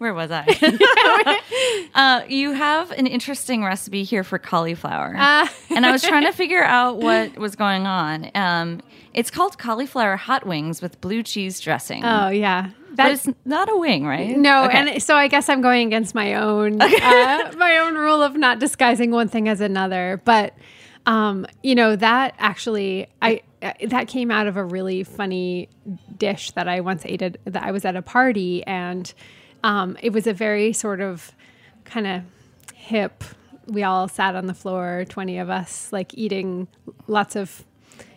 where 0.00 0.14
was 0.14 0.30
I? 0.32 0.46
uh, 1.94 2.22
you 2.26 2.52
have 2.52 2.90
an 2.92 3.06
interesting 3.06 3.62
recipe 3.62 4.02
here 4.02 4.24
for 4.24 4.38
cauliflower, 4.38 5.14
Ah. 5.16 5.52
and 5.68 5.84
I 5.84 5.92
was 5.92 6.02
trying 6.02 6.24
to 6.24 6.32
figure 6.42 6.62
out 6.64 6.96
what 6.98 7.36
was 7.36 7.54
going 7.54 7.86
on. 7.86 8.30
Um, 8.34 8.80
it's 9.12 9.30
called 9.30 9.58
cauliflower 9.58 10.16
hot 10.16 10.46
wings 10.46 10.80
with 10.80 11.00
blue 11.02 11.22
cheese 11.22 11.60
dressing. 11.60 12.02
Oh 12.02 12.28
yeah, 12.28 12.70
that's 12.94 13.28
not 13.44 13.70
a 13.70 13.76
wing, 13.76 14.06
right? 14.06 14.36
No, 14.38 14.64
Okay. 14.64 14.78
and 14.92 15.02
so 15.02 15.16
I 15.16 15.28
guess 15.28 15.50
I'm 15.50 15.60
going 15.60 15.86
against 15.86 16.14
my 16.14 16.34
own 16.34 16.80
uh, 16.80 17.52
my 17.58 17.76
own 17.78 17.94
rule 17.94 18.22
of 18.22 18.36
not 18.36 18.58
disguising 18.58 19.10
one 19.10 19.28
thing 19.28 19.48
as 19.48 19.60
another. 19.60 20.22
But 20.24 20.54
um, 21.04 21.46
you 21.62 21.74
know 21.74 21.94
that 21.96 22.34
actually, 22.38 23.08
I 23.20 23.42
uh, 23.60 23.72
that 23.88 24.08
came 24.08 24.30
out 24.30 24.46
of 24.46 24.56
a 24.56 24.64
really 24.64 25.02
funny 25.04 25.68
dish 26.16 26.52
that 26.52 26.68
I 26.68 26.80
once 26.80 27.02
ate. 27.04 27.20
At, 27.20 27.36
that 27.44 27.62
I 27.64 27.70
was 27.72 27.84
at 27.84 27.96
a 27.96 28.02
party, 28.02 28.64
and 28.66 29.12
um, 29.62 29.96
it 30.02 30.12
was 30.12 30.26
a 30.26 30.32
very 30.32 30.72
sort 30.72 31.00
of 31.00 31.32
kind 31.84 32.06
of 32.06 32.22
hip. 32.74 33.24
We 33.66 33.82
all 33.82 34.08
sat 34.08 34.34
on 34.34 34.46
the 34.46 34.54
floor, 34.54 35.04
twenty 35.08 35.38
of 35.38 35.48
us, 35.50 35.92
like 35.92 36.12
eating 36.14 36.66
lots 37.06 37.36
of, 37.36 37.64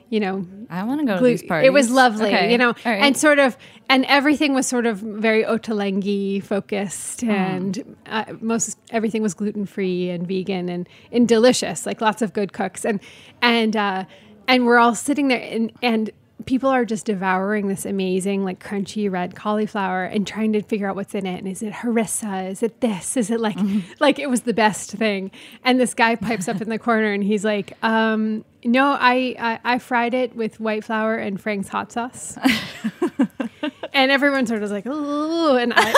you 0.10 0.19
know, 0.19 0.45
I 0.69 0.84
want 0.84 1.01
to 1.01 1.06
go 1.06 1.13
to 1.13 1.19
glue- 1.19 1.29
these 1.29 1.43
parties. 1.43 1.67
It 1.67 1.73
was 1.73 1.89
lovely, 1.91 2.27
Okay. 2.27 2.51
you 2.51 2.58
know, 2.58 2.73
right. 2.86 3.03
and 3.03 3.15
sort 3.15 3.39
of, 3.39 3.56
and 3.89 4.06
everything 4.06 4.53
was 4.53 4.65
sort 4.67 4.86
of 4.86 4.97
very 4.99 5.43
Ottolenghi 5.43 6.41
focused, 6.41 7.21
Hmm. 7.21 7.29
and 7.29 7.95
uh, 8.08 8.25
most 8.41 8.77
everything 8.89 9.21
was 9.21 9.34
gluten 9.34 9.65
free 9.65 10.10
and 10.10 10.27
vegan 10.27 10.69
and 10.69 10.88
and 11.12 11.27
delicious, 11.27 11.86
like 11.86 12.01
lots 12.01 12.21
of 12.21 12.34
good 12.34 12.53
cooks, 12.53 12.84
and 12.86 12.99
and 13.41 13.75
uh, 13.75 14.06
and 14.47 14.65
we're 14.65 14.77
all 14.79 14.95
sitting 14.95 15.27
there, 15.27 15.41
and 15.41 15.71
and 15.84 16.10
people 16.45 16.69
are 16.69 16.86
just 16.86 17.06
devouring 17.06 17.67
this 17.67 17.86
amazing 17.86 18.43
like 18.43 18.63
crunchy 18.63 19.10
red 19.12 19.36
cauliflower 19.36 20.03
and 20.03 20.25
trying 20.27 20.53
to 20.53 20.62
figure 20.62 20.89
out 20.89 20.95
what's 20.95 21.15
in 21.15 21.25
it 21.25 21.38
and 21.39 21.47
is 21.47 21.62
it 21.62 21.73
harissa 21.73 22.49
is 22.51 22.62
it 22.63 22.82
this 22.82 23.15
is 23.17 23.29
it 23.29 23.39
like 23.39 23.56
Mm-hmm. 23.58 23.79
like 23.99 24.19
it 24.19 24.29
was 24.29 24.41
the 24.41 24.53
best 24.53 24.91
thing 24.91 25.32
and 25.63 25.79
this 25.79 25.93
guy 25.93 26.15
pipes 26.15 26.47
up 26.47 26.62
in 26.62 26.69
the 26.69 26.79
corner 26.79 27.12
and 27.13 27.23
he's 27.23 27.45
like 27.45 27.73
um 27.84 28.43
no 28.65 28.91
I, 28.99 29.36
I 29.39 29.60
i 29.63 29.79
fried 29.79 30.13
it 30.13 30.36
with 30.36 30.60
white 30.60 30.84
flour 30.84 31.15
and 31.15 31.39
frank's 31.39 31.67
hot 31.69 31.91
sauce 31.91 32.38
and 33.93 34.12
everyone 34.12 34.45
sort 34.47 34.58
of 34.58 34.62
was 34.63 34.71
like 34.71 34.86
oh 34.88 35.56
and 35.58 35.73
i, 35.75 35.82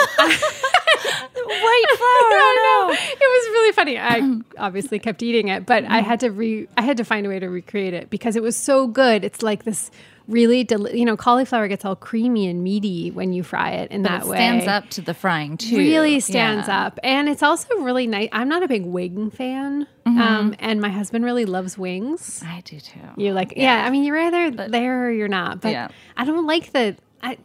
white 1.46 1.96
flour. 1.96 2.06
I 2.38 2.86
know. 2.88 2.92
It 2.92 3.18
was 3.20 3.48
really 3.52 3.72
funny. 3.72 3.98
I 3.98 4.40
obviously 4.58 4.98
kept 4.98 5.22
eating 5.22 5.48
it, 5.48 5.64
but 5.66 5.84
I 5.84 6.00
had 6.00 6.20
to 6.20 6.30
re 6.30 6.66
I 6.76 6.82
had 6.82 6.96
to 6.98 7.04
find 7.04 7.24
a 7.26 7.28
way 7.28 7.38
to 7.38 7.48
recreate 7.48 7.94
it 7.94 8.10
because 8.10 8.36
it 8.36 8.42
was 8.42 8.56
so 8.56 8.86
good. 8.86 9.24
It's 9.24 9.42
like 9.42 9.64
this 9.64 9.90
really 10.28 10.64
deli- 10.64 10.98
you 10.98 11.04
know, 11.04 11.16
cauliflower 11.16 11.68
gets 11.68 11.84
all 11.84 11.94
creamy 11.96 12.48
and 12.48 12.62
meaty 12.64 13.10
when 13.10 13.32
you 13.32 13.42
fry 13.42 13.70
it 13.72 13.90
in 13.92 14.02
But 14.02 14.08
that 14.10 14.22
it 14.22 14.28
way. 14.28 14.36
stands 14.36 14.66
up 14.66 14.88
to 14.90 15.00
the 15.00 15.14
frying 15.14 15.56
too. 15.56 15.76
Really 15.76 16.18
stands 16.20 16.66
Yeah. 16.68 16.86
up. 16.86 16.98
And 17.04 17.28
it's 17.28 17.42
also 17.42 17.68
really 17.78 18.06
nice. 18.06 18.28
I'm 18.32 18.48
not 18.48 18.62
a 18.62 18.68
big 18.68 18.84
wing 18.86 19.30
fan. 19.30 19.86
Mm-hmm. 20.06 20.20
Um, 20.20 20.54
and 20.58 20.80
my 20.80 20.88
husband 20.88 21.24
really 21.24 21.44
loves 21.44 21.78
wings. 21.78 22.42
I 22.44 22.60
do 22.64 22.80
too. 22.80 22.98
You 23.16 23.32
like, 23.32 23.54
yeah. 23.56 23.84
I 23.86 23.90
mean, 23.90 24.04
you're 24.04 24.18
either 24.18 24.50
there 24.68 25.06
or 25.06 25.10
you're 25.10 25.28
not. 25.28 25.60
But 25.60 25.70
Yeah. 25.72 25.88
I 26.16 26.24
don't 26.24 26.46
like 26.46 26.72
the. 26.72 26.96
I, 27.22 27.38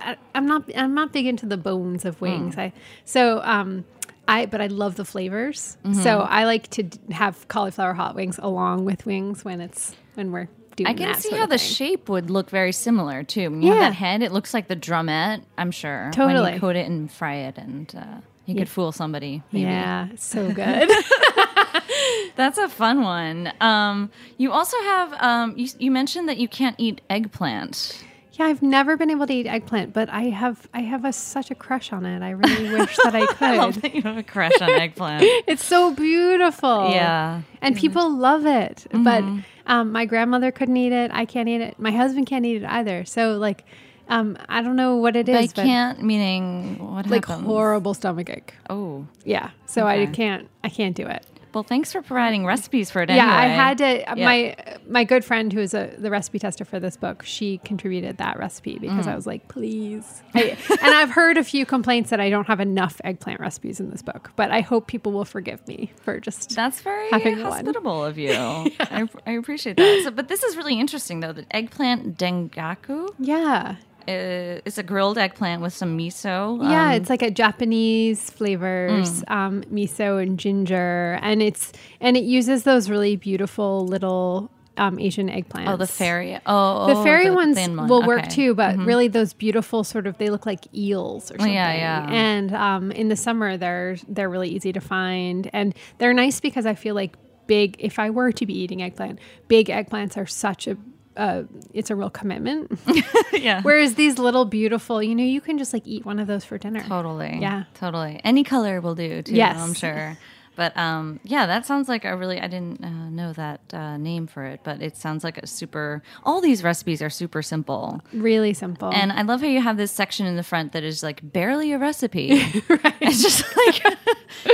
I 0.00 0.16
I'm 0.34 0.46
not 0.46 0.64
I'm 0.76 0.94
not 0.94 1.12
big 1.12 1.26
into 1.26 1.44
the 1.46 1.58
bones 1.58 2.04
of 2.04 2.20
wings. 2.20 2.56
Mm. 2.56 2.58
I 2.60 2.72
so 3.04 3.40
um 3.44 3.84
I 4.26 4.46
but 4.46 4.60
I 4.60 4.66
love 4.68 4.96
the 4.96 5.04
flavors. 5.04 5.76
Mm-hmm. 5.84 6.00
So 6.02 6.20
I 6.20 6.44
like 6.44 6.68
to 6.70 6.84
d- 6.84 6.98
have 7.12 7.46
cauliflower 7.48 7.92
hot 7.92 8.14
wings 8.14 8.38
along 8.42 8.84
with 8.86 9.04
wings 9.06 9.44
when 9.44 9.60
it's 9.60 9.94
when 10.14 10.32
we're 10.32 10.48
doing. 10.84 10.88
I 10.88 10.94
can 11.14 11.20
see 11.20 11.36
how 11.36 11.46
the 11.46 11.58
shape 11.58 12.08
would 12.08 12.30
look 12.30 12.50
very 12.50 12.72
similar 12.72 13.22
too. 13.22 13.50
When 13.50 13.62
you 13.62 13.68
have 13.72 13.78
Yeah. 13.80 13.88
that 13.90 13.94
head, 13.94 14.22
it 14.22 14.32
looks 14.32 14.52
like 14.54 14.68
the 14.68 14.76
drumette. 14.76 15.42
I'm 15.56 15.70
sure. 15.70 16.04
When 16.04 16.12
Totally. 16.12 16.54
you 16.54 16.60
coat 16.60 16.76
it 16.76 16.86
and 16.86 17.10
fry 17.10 17.34
it, 17.36 17.58
and 17.58 17.94
uh, 17.96 18.20
you 18.46 18.54
could 18.54 18.68
fool 18.68 18.92
somebody. 18.92 19.42
Maybe. 19.52 19.64
Yeah, 19.64 20.08
so 20.16 20.50
good. 20.52 20.90
That's 22.36 22.58
a 22.58 22.68
fun 22.68 23.02
one. 23.02 23.52
Um, 23.60 24.10
you 24.36 24.52
also 24.52 24.76
have 24.82 25.12
um, 25.20 25.54
you, 25.56 25.68
you 25.78 25.90
mentioned 25.90 26.28
that 26.28 26.38
you 26.38 26.48
can't 26.48 26.76
eat 26.78 27.00
eggplant. 27.10 28.04
Yeah, 28.34 28.46
I've 28.46 28.62
never 28.62 28.96
been 28.96 29.10
able 29.10 29.26
to 29.26 29.32
eat 29.32 29.48
eggplant, 29.48 29.92
but 29.92 30.08
I 30.10 30.24
have 30.30 30.68
I 30.72 30.82
have 30.82 31.04
a, 31.04 31.12
such 31.12 31.50
a 31.50 31.56
crush 31.56 31.92
on 31.92 32.06
it. 32.06 32.22
I 32.22 32.30
really 32.30 32.70
wish 32.72 32.96
that 33.02 33.12
I 33.16 33.26
could. 33.26 33.42
I 33.42 33.56
love 33.56 33.82
that 33.82 33.92
you 33.96 34.02
have 34.02 34.16
a 34.16 34.22
crush 34.22 34.60
on 34.60 34.70
eggplant. 34.70 35.24
It's 35.48 35.64
so 35.64 35.92
beautiful. 35.92 36.90
Yeah. 36.92 37.42
And 37.60 37.76
people 37.76 38.08
love 38.16 38.46
it. 38.46 38.86
But 38.92 39.24
um, 39.68 39.92
my 39.92 40.04
grandmother 40.06 40.50
couldn't 40.50 40.76
eat 40.76 40.92
it. 40.92 41.10
I 41.14 41.24
can't 41.24 41.48
eat 41.48 41.60
it. 41.60 41.78
My 41.78 41.92
husband 41.92 42.26
can't 42.26 42.44
eat 42.44 42.62
it 42.62 42.66
either. 42.66 43.04
So 43.04 43.38
like 43.38 43.64
um, 44.08 44.38
I 44.48 44.62
don't 44.62 44.76
know 44.76 44.96
what 44.96 45.16
it 45.16 45.28
is. 45.28 45.36
I 45.36 45.46
can't, 45.46 46.02
meaning 46.02 46.78
what 46.78 47.06
like 47.06 47.26
happens? 47.26 47.46
horrible 47.46 47.94
stomach 47.94 48.30
ache. 48.30 48.54
Oh, 48.70 49.06
Yeah. 49.24 49.50
So 49.66 49.86
I 49.86 50.06
can't 50.06 50.48
I 50.64 50.70
can't 50.70 50.96
do 50.96 51.06
it. 51.06 51.24
Well, 51.54 51.64
thanks 51.64 51.92
for 51.92 52.02
providing 52.02 52.44
recipes 52.46 52.90
for 52.90 53.02
it. 53.02 53.10
Yeah, 53.10 53.26
I 53.26 53.46
had 53.46 53.78
to. 53.78 54.10
uh, 54.10 54.14
Yeah. 54.16 54.24
My 54.24 54.56
my 54.88 55.04
good 55.04 55.24
friend 55.24 55.52
who 55.52 55.60
is 55.60 55.74
a 55.74 55.94
the 55.98 56.10
recipe 56.10 56.38
tester 56.38 56.64
for 56.64 56.78
this 56.80 56.96
book, 56.96 57.22
she 57.24 57.58
contributed 57.64 58.18
that 58.18 58.38
recipe 58.38 58.78
because 58.78 59.06
Mm. 59.06 59.12
I 59.12 59.16
was 59.16 59.26
like, 59.26 59.48
please. 59.48 60.22
I, 60.34 60.56
and 60.70 60.94
I've 60.94 61.10
heard 61.10 61.36
a 61.38 61.44
few 61.44 61.64
complaints 61.66 62.10
that 62.10 62.20
I 62.20 62.30
don't 62.30 62.46
have 62.46 62.60
enough 62.60 63.00
eggplant 63.04 63.40
recipes 63.40 63.80
in 63.80 63.90
this 63.90 64.02
book, 64.02 64.30
but 64.36 64.50
I 64.50 64.60
hope 64.60 64.86
people 64.86 65.12
will 65.12 65.24
forgive 65.24 65.66
me 65.66 65.92
for 66.02 66.20
just. 66.20 66.54
That's 66.54 66.80
very 66.80 67.08
having 67.10 67.42
one. 67.42 67.52
hospitable 67.52 68.04
of 68.04 68.18
you. 68.18 68.32
I, 68.34 69.08
I 69.26 69.32
appreciate 69.32 69.76
that. 69.76 70.02
So, 70.04 70.10
but 70.10 70.28
this 70.28 70.42
is 70.42 70.56
really 70.56 70.78
interesting, 70.78 71.20
though. 71.20 71.32
The 71.32 71.46
eggplant 71.50 72.18
dengaku 72.18 73.08
yeah, 73.18 73.76
is 74.08 74.78
a 74.78 74.82
grilled 74.82 75.18
eggplant 75.18 75.62
with 75.62 75.72
some 75.74 75.96
miso. 75.98 76.60
yeah, 76.62 76.86
um, 76.88 76.92
it's 76.92 77.10
like 77.10 77.22
a 77.22 77.30
Japanese 77.30 78.30
flavors, 78.30 79.22
Mm. 79.22 79.30
um, 79.30 79.62
miso 79.64 80.22
and 80.22 80.38
ginger, 80.38 81.18
and 81.22 81.42
it's 81.42 81.72
and 82.00 82.16
it 82.16 82.24
uses 82.24 82.62
those 82.64 82.88
really 82.90 83.16
beautiful 83.16 83.86
little 83.86 84.50
um, 84.76 84.98
Asian 85.00 85.28
eggplants. 85.28 85.68
oh 85.68 85.76
the 85.76 85.86
fairy. 85.88 86.38
Oh, 86.46 86.86
The 86.86 86.94
oh, 86.94 87.02
fairy 87.04 87.30
ones 87.30 87.56
thin 87.56 87.76
one. 87.76 87.88
will 87.88 88.06
work 88.06 88.28
too, 88.28 88.54
but 88.54 88.76
really 88.78 89.08
those 89.08 89.32
beautiful 89.32 89.82
sort 89.82 90.06
of 90.06 90.16
they 90.18 90.30
look 90.30 90.46
like 90.46 90.60
eels 90.72 91.32
or 91.32 91.36
something. 91.38 91.52
yeah, 91.52 91.74
yeah. 91.74 92.06
And 92.10 92.54
um, 92.54 92.92
in 92.92 93.08
the 93.08 93.16
summer 93.16 93.56
they're 93.56 93.96
they're 94.08 94.30
really 94.30 94.48
easy 94.50 94.72
to 94.72 94.80
find 94.80 95.50
and 95.52 95.74
they're 95.98 96.14
nice 96.14 96.38
because 96.40 96.64
I 96.64 96.74
feel 96.74 96.94
like 96.94 97.16
big 97.48 97.74
if 97.80 97.98
I 97.98 98.10
were 98.10 98.30
to 98.30 98.46
be 98.46 98.56
eating 98.56 98.80
eggplant, 98.82 99.18
big 99.48 99.66
eggplants 99.66 100.16
are 100.16 100.26
such 100.26 100.68
a 100.68 100.76
uh, 101.18 101.42
it's 101.74 101.90
a 101.90 101.96
real 101.96 102.10
commitment. 102.10 102.78
yeah. 103.32 103.60
Whereas 103.62 103.94
these 103.96 104.18
little 104.18 104.44
beautiful, 104.44 105.02
you 105.02 105.14
know, 105.14 105.24
you 105.24 105.40
can 105.40 105.58
just 105.58 105.72
like 105.72 105.86
eat 105.86 106.06
one 106.06 106.18
of 106.18 106.26
those 106.26 106.44
for 106.44 106.56
dinner. 106.56 106.80
Totally. 106.80 107.38
Yeah. 107.40 107.64
Totally. 107.74 108.20
Any 108.24 108.44
color 108.44 108.80
will 108.80 108.94
do 108.94 109.22
too. 109.22 109.34
Yes. 109.34 109.58
I'm 109.58 109.74
sure. 109.74 110.16
But 110.58 110.76
um, 110.76 111.20
yeah, 111.22 111.46
that 111.46 111.66
sounds 111.66 111.88
like 111.88 112.04
a 112.04 112.16
really. 112.16 112.40
I 112.40 112.48
didn't 112.48 112.84
uh, 112.84 113.10
know 113.10 113.32
that 113.34 113.60
uh, 113.72 113.96
name 113.96 114.26
for 114.26 114.44
it, 114.44 114.62
but 114.64 114.82
it 114.82 114.96
sounds 114.96 115.22
like 115.22 115.38
a 115.38 115.46
super. 115.46 116.02
All 116.24 116.40
these 116.40 116.64
recipes 116.64 117.00
are 117.00 117.10
super 117.10 117.42
simple, 117.42 118.00
Really 118.12 118.52
simple. 118.54 118.92
and 118.92 119.12
I 119.12 119.22
love 119.22 119.40
how 119.40 119.46
you 119.46 119.60
have 119.60 119.76
this 119.76 119.92
section 119.92 120.26
in 120.26 120.34
the 120.34 120.42
front 120.42 120.72
that 120.72 120.82
is 120.82 121.00
like 121.00 121.20
barely 121.22 121.70
a 121.70 121.78
recipe. 121.78 122.30
right. 122.68 122.94
It's 123.00 123.22
just 123.22 123.44
like 123.56 123.84
you 123.84 123.90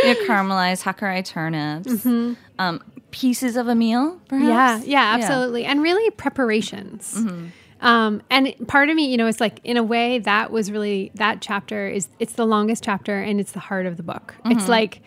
know, 0.04 0.20
caramelized 0.26 0.82
Hakurei 0.82 1.24
turnips, 1.24 2.04
um, 2.58 2.82
pieces 3.14 3.56
of 3.56 3.68
a 3.68 3.74
meal, 3.76 4.20
Mm-hmm. 4.28 4.42
Yeah, 4.42 4.48
perhaps. 4.48 4.86
yeah, 4.86 5.16
absolutely. 5.20 5.64
And 5.64 5.80
really 5.82 6.10
preparations. 6.10 7.16
Um, 7.80 8.22
and 8.28 8.54
part 8.66 8.88
of 8.88 8.96
me, 8.96 9.08
you 9.10 9.16
know, 9.16 9.26
it's 9.26 9.40
like 9.40 9.60
in 9.62 9.76
a 9.76 9.82
way 9.82 10.18
that 10.20 10.50
was 10.50 10.72
really 10.72 11.12
that 11.14 11.40
chapter 11.40 11.86
is 11.86 12.08
it's 12.18 12.32
the 12.32 12.46
longest 12.46 12.82
chapter 12.82 13.20
and 13.20 13.38
it's 13.38 13.52
the 13.52 13.60
heart 13.60 13.86
of 13.86 13.96
the 13.96 14.02
book. 14.02 14.34
It's 14.46 14.68
like, 14.68 15.02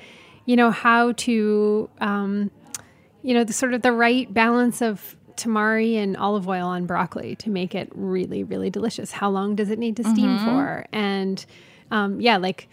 you 0.45 0.55
know, 0.55 0.71
how 0.71 1.11
to, 1.13 1.89
um, 1.99 2.51
you 3.23 3.33
know, 3.33 3.43
the 3.43 3.53
sort 3.53 3.73
of 3.73 3.81
the 3.81 3.91
right 3.91 4.31
balance 4.33 4.81
of 4.81 5.15
tamari 5.35 5.95
and 5.95 6.15
olive 6.17 6.47
oil 6.47 6.67
on 6.67 6.85
broccoli 6.85 7.35
to 7.37 7.49
make 7.49 7.75
it 7.75 7.89
really, 7.93 8.43
really 8.43 8.69
delicious. 8.69 9.11
How 9.11 9.29
long 9.29 9.55
does 9.55 9.69
it 9.69 9.79
need 9.79 9.97
to 9.97 10.03
steam 10.03 10.37
for? 10.45 10.85
And 10.93 11.43
um, 11.91 12.21
yeah, 12.21 12.37
like 12.37 12.69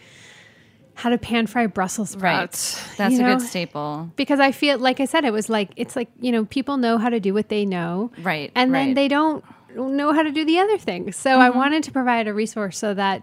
how 0.95 1.11
to 1.11 1.19
pan 1.19 1.47
fry 1.47 1.67
Brussels 1.67 2.11
sprouts. 2.11 2.77
Right. 2.81 2.97
That's 2.99 3.19
a 3.19 3.23
know? 3.23 3.37
good 3.37 3.47
staple. 3.47 4.11
because 4.17 4.41
I 4.41 4.53
feel 4.53 4.79
like 4.79 5.01
I 5.01 5.05
said 5.07 5.25
it 5.25 5.33
was 5.33 5.49
like 5.49 5.71
it's 5.77 5.97
like 5.97 6.09
you 6.21 6.31
know 6.33 6.45
people 6.45 6.77
know 6.77 6.99
how 6.99 7.09
to 7.11 7.21
do 7.21 7.35
what 7.35 7.49
they 7.49 7.65
know, 7.65 8.11
Right, 8.19 8.51
And 8.55 8.73
then 8.75 8.81
right. 8.81 8.87
Mm-hmm. 8.89 8.95
they 8.95 9.09
don't 9.09 9.45
know 9.77 10.13
how 10.13 10.23
to 10.23 10.31
do 10.31 10.45
the 10.45 10.59
other 10.59 10.79
things. 10.79 11.17
So 11.17 11.39
I 11.41 11.51
wanted 11.51 11.83
to 11.85 11.93
provide 11.93 12.29
a 12.29 12.35
resource 12.35 12.79
so 12.79 12.95
that 12.95 13.23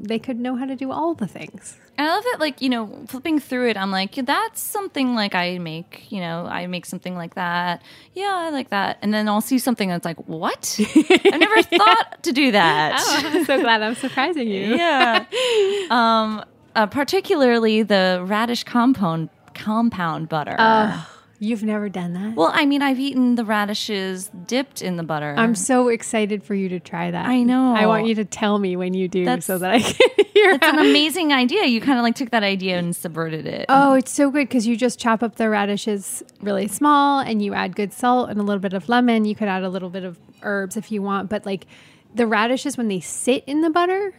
they 0.00 0.18
could 0.18 0.40
know 0.40 0.56
how 0.56 0.64
to 0.64 0.74
do 0.74 0.90
all 0.90 1.14
the 1.14 1.26
things. 1.28 1.76
I 1.98 2.08
love 2.08 2.24
that, 2.24 2.38
like, 2.40 2.62
you 2.62 2.70
know, 2.70 3.04
flipping 3.06 3.38
through 3.38 3.68
it, 3.68 3.76
I'm 3.76 3.90
like, 3.90 4.14
that's 4.14 4.60
something 4.60 5.14
like 5.14 5.34
I 5.34 5.58
make, 5.58 6.10
you 6.10 6.20
know, 6.20 6.46
I 6.46 6.66
make 6.66 6.86
something 6.86 7.14
like 7.14 7.34
that. 7.34 7.82
Yeah, 8.14 8.32
I 8.34 8.48
like 8.50 8.70
that. 8.70 8.98
And 9.02 9.12
then 9.12 9.28
I'll 9.28 9.42
see 9.42 9.58
something 9.58 9.90
that's 9.90 10.04
like, 10.06 10.16
what? 10.26 10.76
I 10.80 11.36
never 11.36 11.62
thought 11.78 12.22
to 12.22 12.32
do 12.32 12.50
that. 12.52 12.98
I'm 13.06 13.44
so 13.44 13.60
glad 13.60 13.82
I'm 13.82 13.94
surprising 13.94 14.48
you. 14.48 14.74
Yeah. 14.74 15.26
um, 15.90 16.42
uh, 16.74 16.86
particularly 16.86 17.82
the 17.82 18.22
radish 18.26 18.64
compound 18.64 19.28
compound 19.54 20.28
butter. 20.28 20.56
Oh, 20.58 21.08
you've 21.38 21.62
never 21.62 21.88
done 21.88 22.12
that. 22.14 22.34
well, 22.36 22.50
I 22.54 22.64
mean, 22.66 22.80
I've 22.82 22.98
eaten 23.00 23.34
the 23.34 23.44
radishes 23.44 24.30
dipped 24.46 24.80
in 24.80 24.96
the 24.96 25.02
butter. 25.02 25.34
I'm 25.36 25.54
so 25.54 25.88
excited 25.88 26.42
for 26.42 26.54
you 26.54 26.68
to 26.70 26.80
try 26.80 27.10
that. 27.10 27.26
I 27.26 27.42
know. 27.42 27.74
I 27.74 27.86
want 27.86 28.06
you 28.06 28.14
to 28.16 28.24
tell 28.24 28.58
me 28.58 28.76
when 28.76 28.94
you 28.94 29.08
do 29.08 29.24
That's- 29.24 29.44
so 29.44 29.58
that 29.58 29.70
I 29.70 29.80
can 29.80 29.94
hear. 30.34 30.52
it's 30.52 30.66
an 30.66 30.78
amazing 30.78 31.32
idea. 31.32 31.64
You 31.66 31.80
kind 31.80 31.98
of 31.98 32.02
like 32.02 32.14
took 32.14 32.30
that 32.30 32.42
idea 32.42 32.78
and 32.78 32.94
subverted 32.96 33.46
it. 33.46 33.66
Oh, 33.68 33.94
it's 33.94 34.10
so 34.12 34.30
good 34.30 34.48
because 34.48 34.66
you 34.66 34.76
just 34.76 34.98
chop 34.98 35.22
up 35.22 35.36
the 35.36 35.50
radishes 35.50 36.22
really 36.40 36.68
small 36.68 37.20
and 37.20 37.42
you 37.42 37.52
add 37.54 37.76
good 37.76 37.92
salt 37.92 38.30
and 38.30 38.40
a 38.40 38.42
little 38.42 38.60
bit 38.60 38.72
of 38.72 38.88
lemon. 38.88 39.24
You 39.24 39.34
could 39.34 39.48
add 39.48 39.64
a 39.64 39.68
little 39.68 39.90
bit 39.90 40.04
of 40.04 40.18
herbs 40.42 40.76
if 40.76 40.90
you 40.90 41.02
want, 41.02 41.28
but 41.28 41.44
like 41.44 41.66
the 42.14 42.26
radishes 42.26 42.76
when 42.76 42.88
they 42.88 43.00
sit 43.00 43.42
in 43.46 43.62
the 43.62 43.70
butter, 43.70 44.12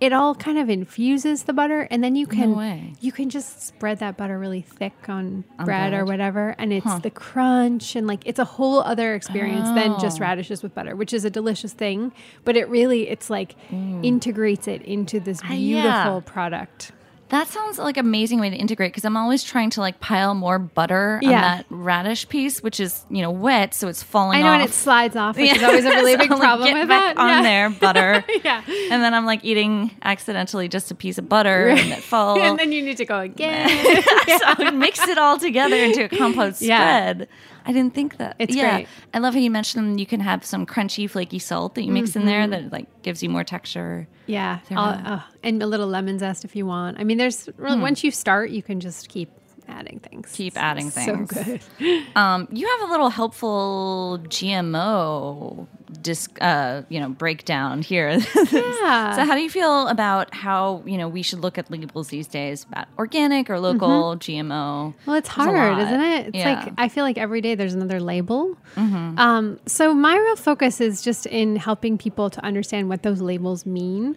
it 0.00 0.12
all 0.12 0.34
kind 0.34 0.58
of 0.58 0.70
infuses 0.70 1.44
the 1.44 1.52
butter, 1.52 1.82
and 1.90 2.02
then 2.02 2.16
you 2.16 2.26
can 2.26 2.56
way. 2.56 2.94
you 3.00 3.12
can 3.12 3.28
just 3.28 3.62
spread 3.66 3.98
that 3.98 4.16
butter 4.16 4.38
really 4.38 4.62
thick 4.62 4.94
on, 5.08 5.44
bread, 5.64 5.92
or 5.92 6.04
whatever, 6.04 6.54
and 6.58 6.72
it's 6.72 6.98
the 7.00 7.10
crunch 7.10 7.96
and 7.96 8.06
like 8.06 8.22
it's 8.24 8.38
a 8.38 8.44
whole 8.44 8.80
other 8.80 9.14
experience 9.14 9.68
than 9.70 9.98
just 10.00 10.20
radishes 10.20 10.62
with 10.62 10.74
butter, 10.74 10.96
which 10.96 11.12
is 11.12 11.24
a 11.24 11.30
delicious 11.30 11.72
thing. 11.72 12.12
But 12.44 12.56
it 12.56 12.68
really 12.68 13.08
it's 13.08 13.28
like 13.30 13.56
integrates 13.70 14.66
it 14.68 14.82
into 14.82 15.20
this 15.20 15.40
yeah. 15.42 15.56
beautiful 15.56 16.22
product. 16.22 16.92
That 17.30 17.48
sounds 17.48 17.78
like 17.78 17.96
an 17.96 18.04
amazing 18.06 18.38
way 18.38 18.50
to 18.50 18.56
integrate 18.56 18.92
because 18.92 19.04
I'm 19.04 19.16
always 19.16 19.42
trying 19.42 19.70
to 19.70 19.80
like 19.80 19.98
pile 19.98 20.34
more 20.34 20.58
butter 20.58 21.20
on 21.24 21.30
that 21.30 21.64
radish 21.70 22.28
piece, 22.28 22.62
which 22.62 22.78
is 22.78 23.04
you 23.10 23.22
know 23.22 23.30
wet, 23.30 23.72
so 23.74 23.88
it's 23.88 24.02
falling 24.02 24.38
I 24.40 24.42
know, 24.42 24.48
off. 24.48 24.60
and 24.60 24.68
it 24.68 24.72
slides 24.74 25.16
off, 25.16 25.36
which 25.36 25.50
is 25.56 25.62
always 25.62 25.84
a 25.84 25.88
really 25.90 26.16
big 26.18 26.30
like, 26.30 26.38
problem 26.38 26.68
get 26.68 26.78
with 26.78 26.88
that. 26.88 27.16
on 27.16 27.28
Yeah. 27.28 27.42
there 27.42 27.70
butter. 27.70 28.24
Yeah. 28.44 28.62
and 28.68 29.02
then 29.02 29.14
I'm 29.14 29.24
like 29.24 29.40
eating 29.44 29.90
accidentally 30.02 30.68
just 30.68 30.90
a 30.90 30.94
piece 30.94 31.16
of 31.18 31.28
butter 31.28 31.68
and 31.68 31.92
it 31.92 32.02
falls. 32.02 32.38
and 32.42 32.58
then 32.58 32.72
you 32.72 32.82
need 32.82 32.98
to 32.98 33.04
go 33.06 33.18
again. 33.20 33.68
so 33.68 34.38
I 34.46 34.54
would 34.58 34.74
mix 34.74 35.00
it 35.08 35.16
all 35.18 35.38
together 35.38 35.76
into 35.76 36.04
a 36.04 36.08
Yeah. 36.16 36.52
spread. 36.52 37.28
I 37.66 37.72
didn't 37.72 37.94
think 37.94 38.18
that. 38.18 38.36
It's 38.38 38.54
yeah. 38.54 38.74
great. 38.74 38.88
I 39.14 39.18
love 39.20 39.32
how 39.32 39.40
you 39.40 39.50
mentioned 39.50 39.98
you 39.98 40.04
can 40.04 40.20
have 40.20 40.44
some 40.44 40.66
crunchy, 40.66 41.08
flaky 41.08 41.38
salt 41.38 41.74
that 41.76 41.82
you 41.84 41.90
mix 41.92 42.14
in 42.14 42.22
Mm-hmm. 42.22 42.28
there 42.28 42.46
that 42.48 42.70
like 42.72 43.02
gives 43.02 43.22
you 43.22 43.30
more 43.30 43.42
texture. 43.44 44.06
Yeah, 44.26 44.58
They're 44.68 44.78
I'll- 44.78 44.98
not- 44.98 45.06
uh, 45.06 45.20
and 45.42 45.62
a 45.62 45.66
little 45.66 45.86
lemon 45.88 46.18
zest 46.18 46.44
if 46.44 46.54
you 46.56 46.66
want. 46.66 46.98
I 46.98 47.04
mean, 47.04 47.18
there's 47.18 47.48
once 47.58 48.02
you 48.04 48.10
start, 48.10 48.50
you 48.50 48.62
can 48.62 48.80
just 48.80 49.08
keep 49.08 49.30
adding 49.68 49.98
things. 50.00 50.30
Keep 50.32 50.56
adding 50.56 50.90
things. 50.90 51.30
So 51.30 51.42
good. 51.44 52.02
Um, 52.16 52.48
you 52.52 52.68
have 52.68 52.88
a 52.88 52.90
little 52.92 53.08
helpful 53.10 54.20
GMO 54.28 55.66
disc, 56.00 56.36
uh, 56.40 56.82
you 56.88 57.00
know, 57.00 57.08
breakdown 57.08 57.82
here. 57.82 58.18
Yeah. 58.52 59.16
so, 59.16 59.24
how 59.24 59.34
do 59.34 59.40
you 59.40 59.50
feel 59.50 59.88
about 59.88 60.34
how 60.34 60.82
you 60.84 60.98
know 60.98 61.08
we 61.08 61.22
should 61.22 61.40
look 61.40 61.56
at 61.58 61.70
labels 61.70 62.08
these 62.08 62.26
days 62.26 62.64
about 62.64 62.86
organic 62.98 63.48
or 63.50 63.58
local 63.58 64.16
GMO? 64.16 64.94
Well, 65.06 65.16
it's 65.16 65.28
There's 65.34 65.46
hard, 65.48 65.78
isn't 65.78 66.00
it? 66.00 66.26
It's 66.28 66.36
Yeah. 66.36 66.64
like 66.64 66.72
I 66.78 66.88
feel 66.88 67.04
like 67.04 67.16
every 67.18 67.40
day 67.40 67.54
there's 67.54 67.74
another 67.74 68.00
label. 68.00 68.56
Um, 68.76 69.58
so 69.66 69.94
my 69.94 70.16
real 70.16 70.36
focus 70.36 70.80
is 70.80 71.00
just 71.02 71.26
in 71.26 71.56
helping 71.56 71.96
people 71.98 72.30
to 72.30 72.44
understand 72.44 72.88
what 72.88 73.02
those 73.02 73.20
labels 73.20 73.64
mean. 73.66 74.16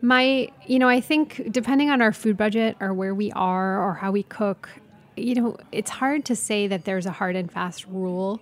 My, 0.00 0.48
you 0.66 0.78
know, 0.78 0.88
I 0.88 1.00
think 1.00 1.42
depending 1.50 1.90
on 1.90 2.00
our 2.00 2.12
food 2.12 2.36
budget 2.36 2.76
or 2.80 2.94
where 2.94 3.14
we 3.14 3.30
are 3.32 3.82
or 3.82 3.94
how 3.94 4.10
we 4.12 4.22
cook, 4.22 4.70
you 5.16 5.34
know, 5.34 5.56
it's 5.72 5.90
hard 5.90 6.24
to 6.26 6.36
say 6.36 6.66
that 6.68 6.84
there's 6.84 7.06
a 7.06 7.10
hard 7.12 7.36
and 7.36 7.50
fast 7.50 7.86
rule 7.86 8.40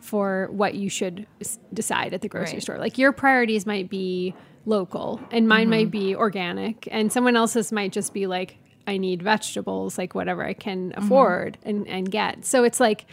for 0.00 0.48
what 0.52 0.74
you 0.74 0.88
should 0.88 1.26
s- 1.40 1.58
decide 1.72 2.14
at 2.14 2.20
the 2.22 2.28
grocery 2.28 2.54
Right. 2.54 2.62
store. 2.62 2.78
Like 2.78 2.98
your 2.98 3.12
priorities 3.12 3.66
might 3.66 3.88
be 3.90 4.34
local 4.66 5.20
and 5.30 5.48
mine 5.48 5.70
might 5.70 5.90
be 5.90 6.14
organic 6.14 6.86
and 6.90 7.10
someone 7.12 7.36
else's 7.36 7.72
might 7.72 7.92
just 7.92 8.12
be 8.12 8.26
like 8.26 8.56
I 8.86 8.96
need 8.96 9.22
vegetables, 9.22 9.98
like 9.98 10.14
whatever 10.14 10.44
I 10.44 10.52
can 10.54 10.92
afford 10.96 11.58
and, 11.62 11.86
and 11.86 12.10
get. 12.10 12.44
So 12.44 12.64
it's 12.64 12.80
like 12.80 13.06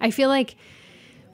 I 0.00 0.10
feel 0.10 0.28
like 0.28 0.56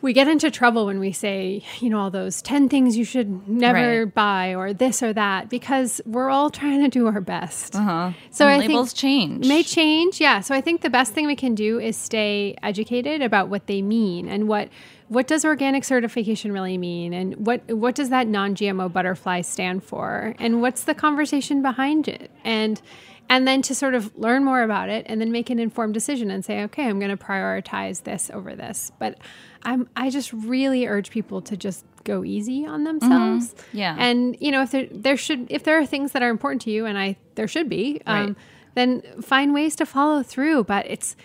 we 0.02 0.14
get 0.14 0.28
into 0.28 0.50
trouble 0.50 0.86
when 0.86 0.98
we 0.98 1.12
say, 1.12 1.62
you 1.80 1.90
know, 1.90 1.98
all 1.98 2.10
those 2.10 2.40
10 2.40 2.70
things 2.70 2.96
you 2.96 3.04
should 3.04 3.46
never 3.46 4.04
Right. 4.06 4.14
buy 4.14 4.54
or 4.54 4.72
this 4.72 5.02
or 5.02 5.12
that 5.12 5.50
because 5.50 6.00
we're 6.06 6.30
all 6.30 6.48
trying 6.48 6.80
to 6.82 6.88
do 6.88 7.06
our 7.06 7.20
best. 7.20 7.76
Uh-huh. 7.76 8.12
So 8.30 8.46
And 8.46 8.54
I 8.54 8.66
labels 8.66 8.92
think 8.92 8.98
change. 8.98 9.46
May 9.46 9.62
change, 9.62 10.18
yeah. 10.20 10.40
So 10.40 10.54
I 10.54 10.62
think 10.62 10.80
the 10.80 10.88
best 10.88 11.12
thing 11.12 11.26
we 11.26 11.36
can 11.36 11.54
do 11.54 11.78
is 11.78 11.96
stay 11.98 12.56
educated 12.62 13.20
about 13.20 13.48
what 13.50 13.66
they 13.66 13.82
mean 13.82 14.26
and 14.26 14.48
what 14.48 14.70
what 15.10 15.26
does 15.26 15.44
organic 15.44 15.82
certification 15.82 16.52
really 16.52 16.78
mean 16.78 17.12
and 17.12 17.34
what 17.44 17.60
what 17.72 17.94
does 17.96 18.10
that 18.10 18.26
non-GMO 18.28 18.92
butterfly 18.92 19.40
stand 19.40 19.82
for 19.82 20.34
and 20.38 20.62
what's 20.62 20.84
the 20.84 20.94
conversation 20.94 21.60
behind 21.62 22.06
it 22.06 22.30
and 22.44 22.80
and 23.28 23.46
then 23.46 23.60
to 23.62 23.74
sort 23.74 23.94
of 23.94 24.16
learn 24.16 24.44
more 24.44 24.62
about 24.62 24.88
it 24.88 25.04
and 25.08 25.20
then 25.20 25.30
make 25.32 25.50
an 25.50 25.58
informed 25.58 25.94
decision 25.94 26.30
and 26.30 26.44
say 26.44 26.62
okay 26.62 26.86
I'm 26.88 26.98
going 27.00 27.16
to 27.16 27.22
prioritize 27.24 28.04
this 28.04 28.30
over 28.32 28.54
this 28.54 28.92
but 29.00 29.18
I'm 29.64 29.88
I 29.96 30.10
just 30.10 30.32
really 30.32 30.86
urge 30.86 31.10
people 31.10 31.42
to 31.42 31.56
just 31.56 31.84
go 32.04 32.22
easy 32.24 32.64
on 32.64 32.84
themselves 32.84 33.54
Yeah. 33.72 33.96
and 33.98 34.36
you 34.40 34.50
know 34.52 34.62
if 34.62 34.70
there 34.70 34.86
there 34.92 35.16
should 35.16 35.50
if 35.50 35.64
there 35.64 35.76
are 35.78 35.86
things 35.86 36.12
that 36.12 36.22
are 36.22 36.30
important 36.30 36.62
to 36.62 36.70
you 36.70 36.86
and 36.86 36.96
I 36.96 37.16
there 37.34 37.48
should 37.48 37.68
be 37.68 38.00
um, 38.06 38.26
Right. 38.26 38.36
then 38.74 39.02
find 39.22 39.52
ways 39.52 39.74
to 39.76 39.86
follow 39.86 40.22
through. 40.22 40.64
But 40.64 40.86
it's 40.86 41.16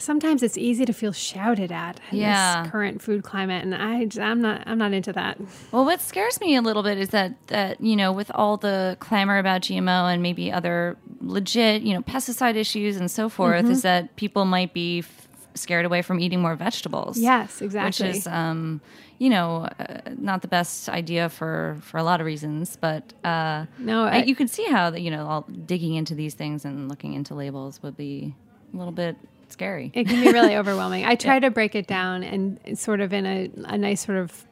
sometimes 0.00 0.42
it's 0.42 0.56
easy 0.58 0.84
to 0.84 0.92
feel 0.92 1.12
shouted 1.12 1.70
at 1.70 2.00
in 2.10 2.18
Yeah. 2.18 2.62
this 2.62 2.70
current 2.72 3.00
food 3.02 3.22
climate, 3.22 3.62
and 3.64 3.74
I 3.74 4.08
I'm 4.20 4.40
not 4.40 4.62
I'm 4.66 4.78
not 4.78 4.92
into 4.92 5.12
that. 5.12 5.38
Well, 5.72 5.84
what 5.84 6.00
scares 6.00 6.40
me 6.40 6.56
a 6.56 6.62
little 6.62 6.82
bit 6.82 6.98
is 6.98 7.10
that 7.10 7.34
that 7.48 7.80
you 7.80 7.94
know, 7.96 8.12
with 8.12 8.30
all 8.34 8.56
the 8.56 8.96
clamor 9.00 9.38
about 9.38 9.60
GMO 9.62 10.12
and 10.12 10.22
maybe 10.22 10.50
other 10.50 10.96
legit, 11.20 11.82
you 11.82 11.94
know, 11.94 12.02
pesticide 12.02 12.56
issues 12.56 12.96
and 12.96 13.10
so 13.10 13.28
forth, 13.28 13.62
Mm-hmm. 13.64 13.70
is 13.72 13.82
that 13.82 14.16
people 14.16 14.44
might 14.44 14.72
be 14.72 15.00
f- 15.00 15.28
scared 15.54 15.84
away 15.84 16.02
from 16.02 16.18
eating 16.20 16.40
more 16.40 16.54
vegetables. 16.56 17.18
Yes, 17.18 17.60
exactly. 17.60 18.06
Which 18.08 18.16
is, 18.16 18.26
um, 18.26 18.80
you 19.18 19.28
know, 19.28 19.68
uh, 19.78 19.98
not 20.16 20.40
the 20.40 20.48
best 20.48 20.88
idea 20.88 21.28
for 21.28 21.76
for 21.82 21.98
a 21.98 22.02
lot 22.02 22.20
of 22.20 22.26
reasons, 22.26 22.76
but 22.80 23.12
uh, 23.24 23.66
No, 23.78 24.04
I, 24.04 24.22
you 24.22 24.34
can 24.34 24.48
see 24.48 24.64
how 24.64 24.88
that 24.90 25.00
you 25.02 25.10
know, 25.10 25.26
all 25.26 25.42
digging 25.66 25.94
into 25.94 26.14
these 26.14 26.32
things 26.34 26.64
and 26.64 26.88
looking 26.88 27.12
into 27.12 27.34
labels 27.34 27.82
would 27.82 27.96
be 27.98 28.34
a 28.72 28.76
little 28.76 28.92
bit 28.92 29.16
scary. 29.52 29.90
it 29.94 30.06
can 30.06 30.20
be 30.20 30.32
really 30.32 30.56
overwhelming. 30.60 31.04
I 31.04 31.14
try 31.14 31.38
to 31.38 31.50
break 31.50 31.74
it 31.74 31.86
down 31.86 32.22
and 32.22 32.78
sort 32.78 33.00
of 33.00 33.12
in 33.12 33.26
a, 33.26 33.50
a 33.64 33.78
nice 33.78 34.04
sort 34.04 34.18
of 34.18 34.46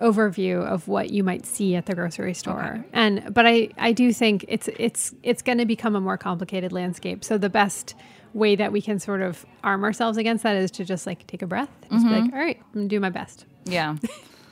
overview 0.00 0.64
of 0.64 0.88
what 0.88 1.10
you 1.10 1.22
might 1.22 1.46
see 1.46 1.76
at 1.76 1.86
the 1.86 1.94
grocery 1.94 2.34
store. 2.34 2.84
And 2.92 3.32
but 3.32 3.46
I 3.46 3.70
I 3.78 3.92
do 3.92 4.12
think 4.12 4.44
it's 4.48 4.68
it's 4.78 5.14
it's 5.22 5.42
going 5.42 5.58
to 5.58 5.66
become 5.66 5.96
a 5.96 6.00
more 6.00 6.18
complicated 6.18 6.72
landscape. 6.72 7.24
So 7.24 7.38
the 7.38 7.50
best 7.50 7.94
way 8.32 8.56
that 8.56 8.72
we 8.72 8.82
can 8.82 8.98
sort 8.98 9.22
of 9.22 9.46
arm 9.62 9.84
ourselves 9.84 10.18
against 10.18 10.42
that 10.42 10.56
is 10.56 10.70
to 10.72 10.84
just 10.84 11.06
like 11.06 11.26
take 11.26 11.42
a 11.42 11.46
breath 11.46 11.70
and 11.82 11.92
just 11.92 12.04
be 12.04 12.10
mm-hmm. 12.10 12.24
like, 12.24 12.32
all 12.32 12.38
right, 12.38 12.58
I'm 12.58 12.72
going 12.72 12.88
to 12.88 12.94
do 12.94 13.00
my 13.00 13.10
best. 13.10 13.46
yeah. 13.64 13.96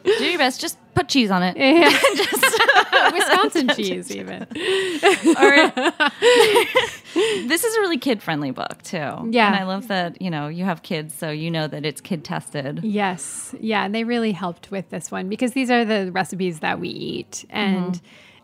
Do 0.04 0.24
your 0.24 0.38
best. 0.38 0.60
Just 0.60 0.78
put 0.96 1.08
cheese 1.08 1.30
on 1.30 1.44
it. 1.44 1.56
Wisconsin 3.12 3.68
cheese 3.76 4.14
even. 4.14 4.46
This 7.14 7.64
is 7.64 7.74
a 7.76 7.80
really 7.80 7.98
kid 7.98 8.22
friendly 8.22 8.52
book 8.52 8.82
too. 8.82 8.96
Yeah. 8.96 9.48
And 9.48 9.56
I 9.56 9.64
love 9.64 9.88
that, 9.88 10.20
you 10.22 10.30
know, 10.30 10.48
you 10.48 10.64
have 10.64 10.82
kids, 10.82 11.14
so 11.14 11.30
you 11.30 11.50
know 11.50 11.66
that 11.66 11.84
it's 11.84 12.00
kid 12.00 12.24
tested. 12.24 12.80
Yes. 12.82 13.54
Yeah. 13.60 13.84
And 13.84 13.94
they 13.94 14.04
really 14.04 14.32
helped 14.32 14.70
with 14.70 14.88
this 14.90 15.10
one 15.10 15.28
because 15.28 15.52
these 15.52 15.70
are 15.70 15.84
the 15.84 16.10
recipes 16.12 16.60
that 16.60 16.80
we 16.80 16.88
eat. 16.88 17.44
And 17.50 18.00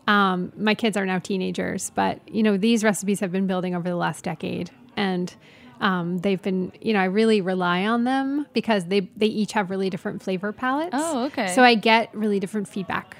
um, 0.07 0.51
my 0.55 0.75
kids 0.75 0.97
are 0.97 1.05
now 1.05 1.17
teenagers, 1.19 1.91
but, 1.95 2.19
you 2.27 2.43
know, 2.43 2.57
these 2.57 2.83
recipes 2.83 3.19
have 3.21 3.31
been 3.31 3.47
building 3.47 3.75
over 3.75 3.89
the 3.89 3.95
last 3.95 4.23
decade. 4.23 4.69
And 4.95 5.33
um, 5.81 6.19
they've 6.19 6.41
been, 6.41 6.71
you 6.81 6.93
know, 6.93 6.99
I 6.99 7.05
really 7.05 7.41
rely 7.41 7.85
on 7.85 8.03
them 8.03 8.45
because 8.53 8.85
they, 8.85 9.01
they 9.17 9.27
each 9.27 9.53
have 9.53 9.71
really 9.71 9.89
different 9.89 10.21
flavor 10.21 10.51
palates. 10.51 10.91
Oh, 10.93 11.25
okay. 11.25 11.53
So 11.55 11.63
I 11.63 11.73
get 11.75 12.13
really 12.13 12.39
different 12.39 12.67
feedback 12.67 13.17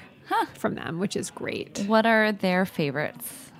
from 0.54 0.74
them, 0.74 0.98
which 0.98 1.16
is 1.16 1.30
great. 1.30 1.78
What 1.86 2.06
are 2.06 2.32
their 2.32 2.64
favorites? 2.66 3.50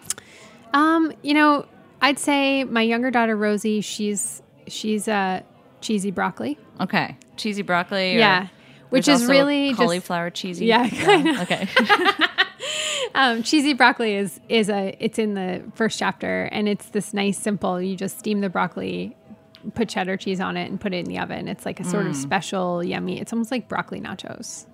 Um, 0.73 1.13
you 1.23 1.35
know, 1.35 1.67
I'd 2.01 2.19
say 2.19 2.65
my 2.65 2.83
younger 2.83 3.11
daughter 3.11 3.37
Rosie, 3.37 3.81
she's 3.81 4.43
she's 4.67 5.09
uh 5.09 5.43
cheesy 5.81 6.11
broccoli. 6.11 6.59
Okay. 6.81 7.17
Cheesy 7.37 7.63
broccoli. 7.63 8.17
or 8.17 8.19
Yeah. 8.19 8.49
Which 8.91 9.07
is 9.09 9.25
really 9.27 9.69
just- 9.71 9.79
cauliflower 9.79 10.31
cheesy. 10.31 10.67
Yeah, 10.67 10.89
kinda. 10.89 11.43
Okay. 11.43 11.69
Um, 13.15 13.43
cheesy 13.43 13.73
broccoli 13.73 14.15
is 14.15 14.41
is 14.49 14.69
a 14.71 14.97
it's 15.01 15.19
in 15.19 15.35
the 15.35 15.65
first 15.75 15.99
chapter 15.99 16.45
and 16.53 16.69
it's 16.69 16.91
this 16.91 17.13
nice 17.13 17.37
simple. 17.39 17.81
You 17.83 17.97
just 17.97 18.19
steam 18.21 18.41
the 18.41 18.49
broccoli, 18.49 19.17
put 19.75 19.89
cheddar 19.89 20.17
cheese 20.17 20.41
on 20.41 20.57
it, 20.57 20.71
and 20.71 20.81
put 20.81 20.95
it 20.95 20.99
in 20.99 21.07
the 21.07 21.19
oven. 21.19 21.49
It's 21.49 21.65
like 21.67 21.81
a 21.81 21.85
sort 21.85 22.07
of 22.07 22.17
special 22.17 22.83
yummy. 22.85 23.21
It's 23.21 23.33
almost 23.33 23.51
like 23.51 23.69
broccoli 23.69 24.01
nachos. 24.01 24.67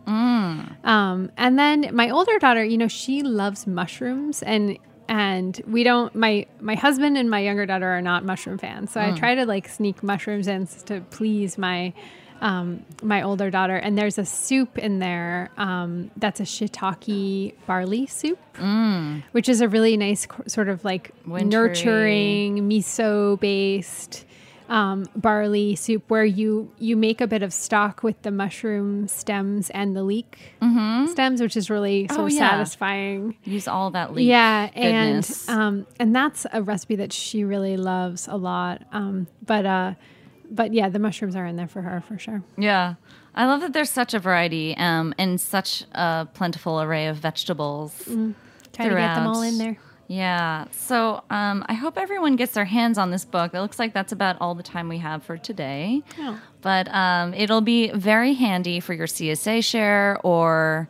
Um, 0.84 1.30
and 1.36 1.58
then 1.58 1.90
my 1.92 2.10
older 2.10 2.38
daughter, 2.38 2.64
you 2.64 2.78
know, 2.78 2.88
she 2.88 3.22
loves 3.22 3.66
mushrooms 3.66 4.42
and 4.42 4.78
and 5.08 5.60
we 5.68 5.84
don't 5.84 6.14
my 6.16 6.46
my 6.60 6.74
husband 6.74 7.16
and 7.16 7.30
my 7.30 7.38
younger 7.40 7.64
daughter 7.64 7.86
are 7.86 8.02
not 8.02 8.24
mushroom 8.24 8.58
fans. 8.58 8.90
So 8.92 9.00
I 9.00 9.12
try 9.16 9.34
to 9.36 9.46
like 9.46 9.68
sneak 9.68 10.02
mushrooms 10.02 10.48
in 10.48 10.66
to 10.86 11.00
please 11.10 11.56
my 11.58 11.92
um, 12.40 12.84
my 13.02 13.22
older 13.22 13.50
daughter. 13.50 13.76
And 13.76 13.96
there's 13.96 14.18
a 14.18 14.24
soup 14.24 14.78
in 14.78 14.98
there 14.98 15.50
um, 15.56 16.10
that's 16.16 16.40
a 16.40 16.42
shiitake 16.42 17.54
barley 17.66 18.06
soup, 18.06 18.38
which 19.32 19.48
is 19.48 19.60
a 19.60 19.68
really 19.68 19.96
nice 19.96 20.26
sort 20.46 20.68
of 20.68 20.84
like 20.84 21.12
Wintry. 21.26 21.48
nurturing 21.48 22.68
miso 22.68 23.38
based 23.40 24.26
um, 24.68 25.06
barley 25.14 25.76
soup 25.76 26.04
where 26.08 26.24
you 26.24 26.70
you 26.78 26.96
make 26.96 27.20
a 27.20 27.26
bit 27.26 27.42
of 27.42 27.52
stock 27.52 28.02
with 28.02 28.20
the 28.22 28.30
mushroom 28.30 29.06
stems 29.08 29.70
and 29.70 29.94
the 29.96 30.02
leek 30.02 30.38
stems, 31.12 31.40
which 31.40 31.56
is 31.56 31.70
really 31.70 32.08
sort 32.08 32.20
Oh, 32.20 32.26
yeah. 32.26 32.50
satisfying. 32.50 33.36
Use 33.44 33.68
all 33.68 33.90
that 33.92 34.12
leek. 34.14 34.26
Yeah, 34.28 34.68
goodness. 34.74 35.48
and 35.48 35.60
um, 35.60 35.86
and 36.00 36.14
that's 36.14 36.46
a 36.52 36.62
recipe 36.62 36.96
that 36.96 37.12
she 37.12 37.44
really 37.44 37.76
loves 37.76 38.26
a 38.28 38.36
lot. 38.36 38.82
Um, 38.92 39.26
but 39.44 39.64
uh, 39.66 39.94
but 40.50 40.72
yeah, 40.74 40.88
the 40.88 40.98
mushrooms 40.98 41.36
are 41.36 41.46
in 41.46 41.56
there 41.56 41.68
for 41.68 41.82
her 41.82 42.00
for 42.00 42.18
sure. 42.18 42.42
yeah. 42.56 42.94
I 43.38 43.44
love 43.44 43.60
that 43.60 43.74
there's 43.74 43.90
such 43.90 44.14
a 44.14 44.18
variety 44.18 44.74
um, 44.78 45.12
and 45.18 45.38
such 45.38 45.84
a 45.92 46.26
plentiful 46.32 46.80
array 46.80 47.06
of 47.08 47.18
vegetables. 47.18 48.02
Try 48.06 48.88
to 48.88 48.94
get 48.94 49.14
them 49.14 49.26
all 49.26 49.42
in 49.42 49.58
there. 49.58 49.76
Yeah. 50.08 50.66
So 50.70 51.22
um, 51.30 51.64
I 51.68 51.74
hope 51.74 51.98
everyone 51.98 52.36
gets 52.36 52.52
their 52.52 52.64
hands 52.64 52.98
on 52.98 53.10
this 53.10 53.24
book. 53.24 53.54
It 53.54 53.60
looks 53.60 53.78
like 53.78 53.92
that's 53.92 54.12
about 54.12 54.36
all 54.40 54.54
the 54.54 54.62
time 54.62 54.88
we 54.88 54.98
have 54.98 55.22
for 55.24 55.36
today. 55.36 56.02
Oh. 56.18 56.40
But 56.60 56.88
um, 56.92 57.34
it'll 57.34 57.60
be 57.60 57.90
very 57.90 58.34
handy 58.34 58.80
for 58.80 58.94
your 58.94 59.06
CSA 59.06 59.64
share 59.64 60.18
or 60.22 60.88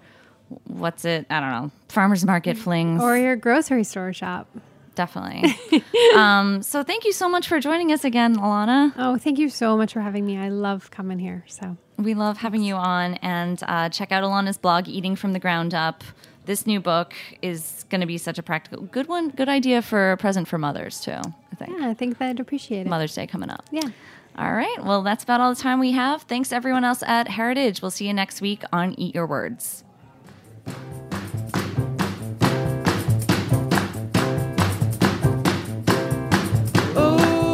what's 0.64 1.04
it? 1.04 1.26
I 1.30 1.40
don't 1.40 1.50
know. 1.50 1.70
Farmers 1.88 2.24
market 2.24 2.56
flings. 2.56 3.02
Or 3.02 3.16
your 3.16 3.36
grocery 3.36 3.84
store 3.84 4.12
shop. 4.12 4.48
Definitely. 4.94 5.82
um, 6.16 6.62
so 6.62 6.82
thank 6.82 7.04
you 7.04 7.12
so 7.12 7.28
much 7.28 7.48
for 7.48 7.60
joining 7.60 7.92
us 7.92 8.04
again, 8.04 8.36
Alana. 8.36 8.92
Oh, 8.96 9.18
thank 9.18 9.38
you 9.38 9.50
so 9.50 9.76
much 9.76 9.92
for 9.92 10.00
having 10.00 10.24
me. 10.24 10.38
I 10.38 10.48
love 10.48 10.90
coming 10.90 11.18
here. 11.18 11.44
So 11.48 11.76
We 11.98 12.14
love 12.14 12.38
having 12.38 12.62
you 12.62 12.76
on. 12.76 13.14
And 13.14 13.62
uh, 13.66 13.90
check 13.90 14.10
out 14.10 14.24
Alana's 14.24 14.56
blog, 14.56 14.88
Eating 14.88 15.14
from 15.14 15.34
the 15.34 15.38
Ground 15.38 15.74
Up. 15.74 16.02
This 16.46 16.64
new 16.64 16.80
book 16.80 17.12
is 17.42 17.84
going 17.90 18.00
to 18.02 18.06
be 18.06 18.18
such 18.18 18.38
a 18.38 18.42
practical, 18.42 18.84
good 18.84 19.08
one, 19.08 19.30
good 19.30 19.48
idea 19.48 19.82
for 19.82 20.12
a 20.12 20.16
present 20.16 20.46
for 20.46 20.58
mothers, 20.58 21.00
too, 21.00 21.10
I 21.10 21.54
think. 21.56 21.76
yeah, 21.76 21.88
I 21.88 21.94
think 21.94 22.18
they'd 22.18 22.38
appreciate 22.38 22.82
it. 22.82 22.88
Mother's 22.88 23.16
Day 23.16 23.26
coming 23.26 23.50
up. 23.50 23.64
Yeah. 23.72 23.88
All 24.38 24.52
right. 24.52 24.76
Well, 24.84 25.02
that's 25.02 25.24
about 25.24 25.40
all 25.40 25.52
the 25.52 25.60
time 25.60 25.80
we 25.80 25.90
have. 25.92 26.22
Thanks, 26.22 26.52
everyone 26.52 26.84
else 26.84 27.02
at 27.02 27.26
Heritage. 27.26 27.82
We'll 27.82 27.90
see 27.90 28.06
you 28.06 28.14
next 28.14 28.40
week 28.40 28.62
on 28.72 28.94
Eat 28.96 29.12
Your 29.16 29.26
Words. 29.26 29.82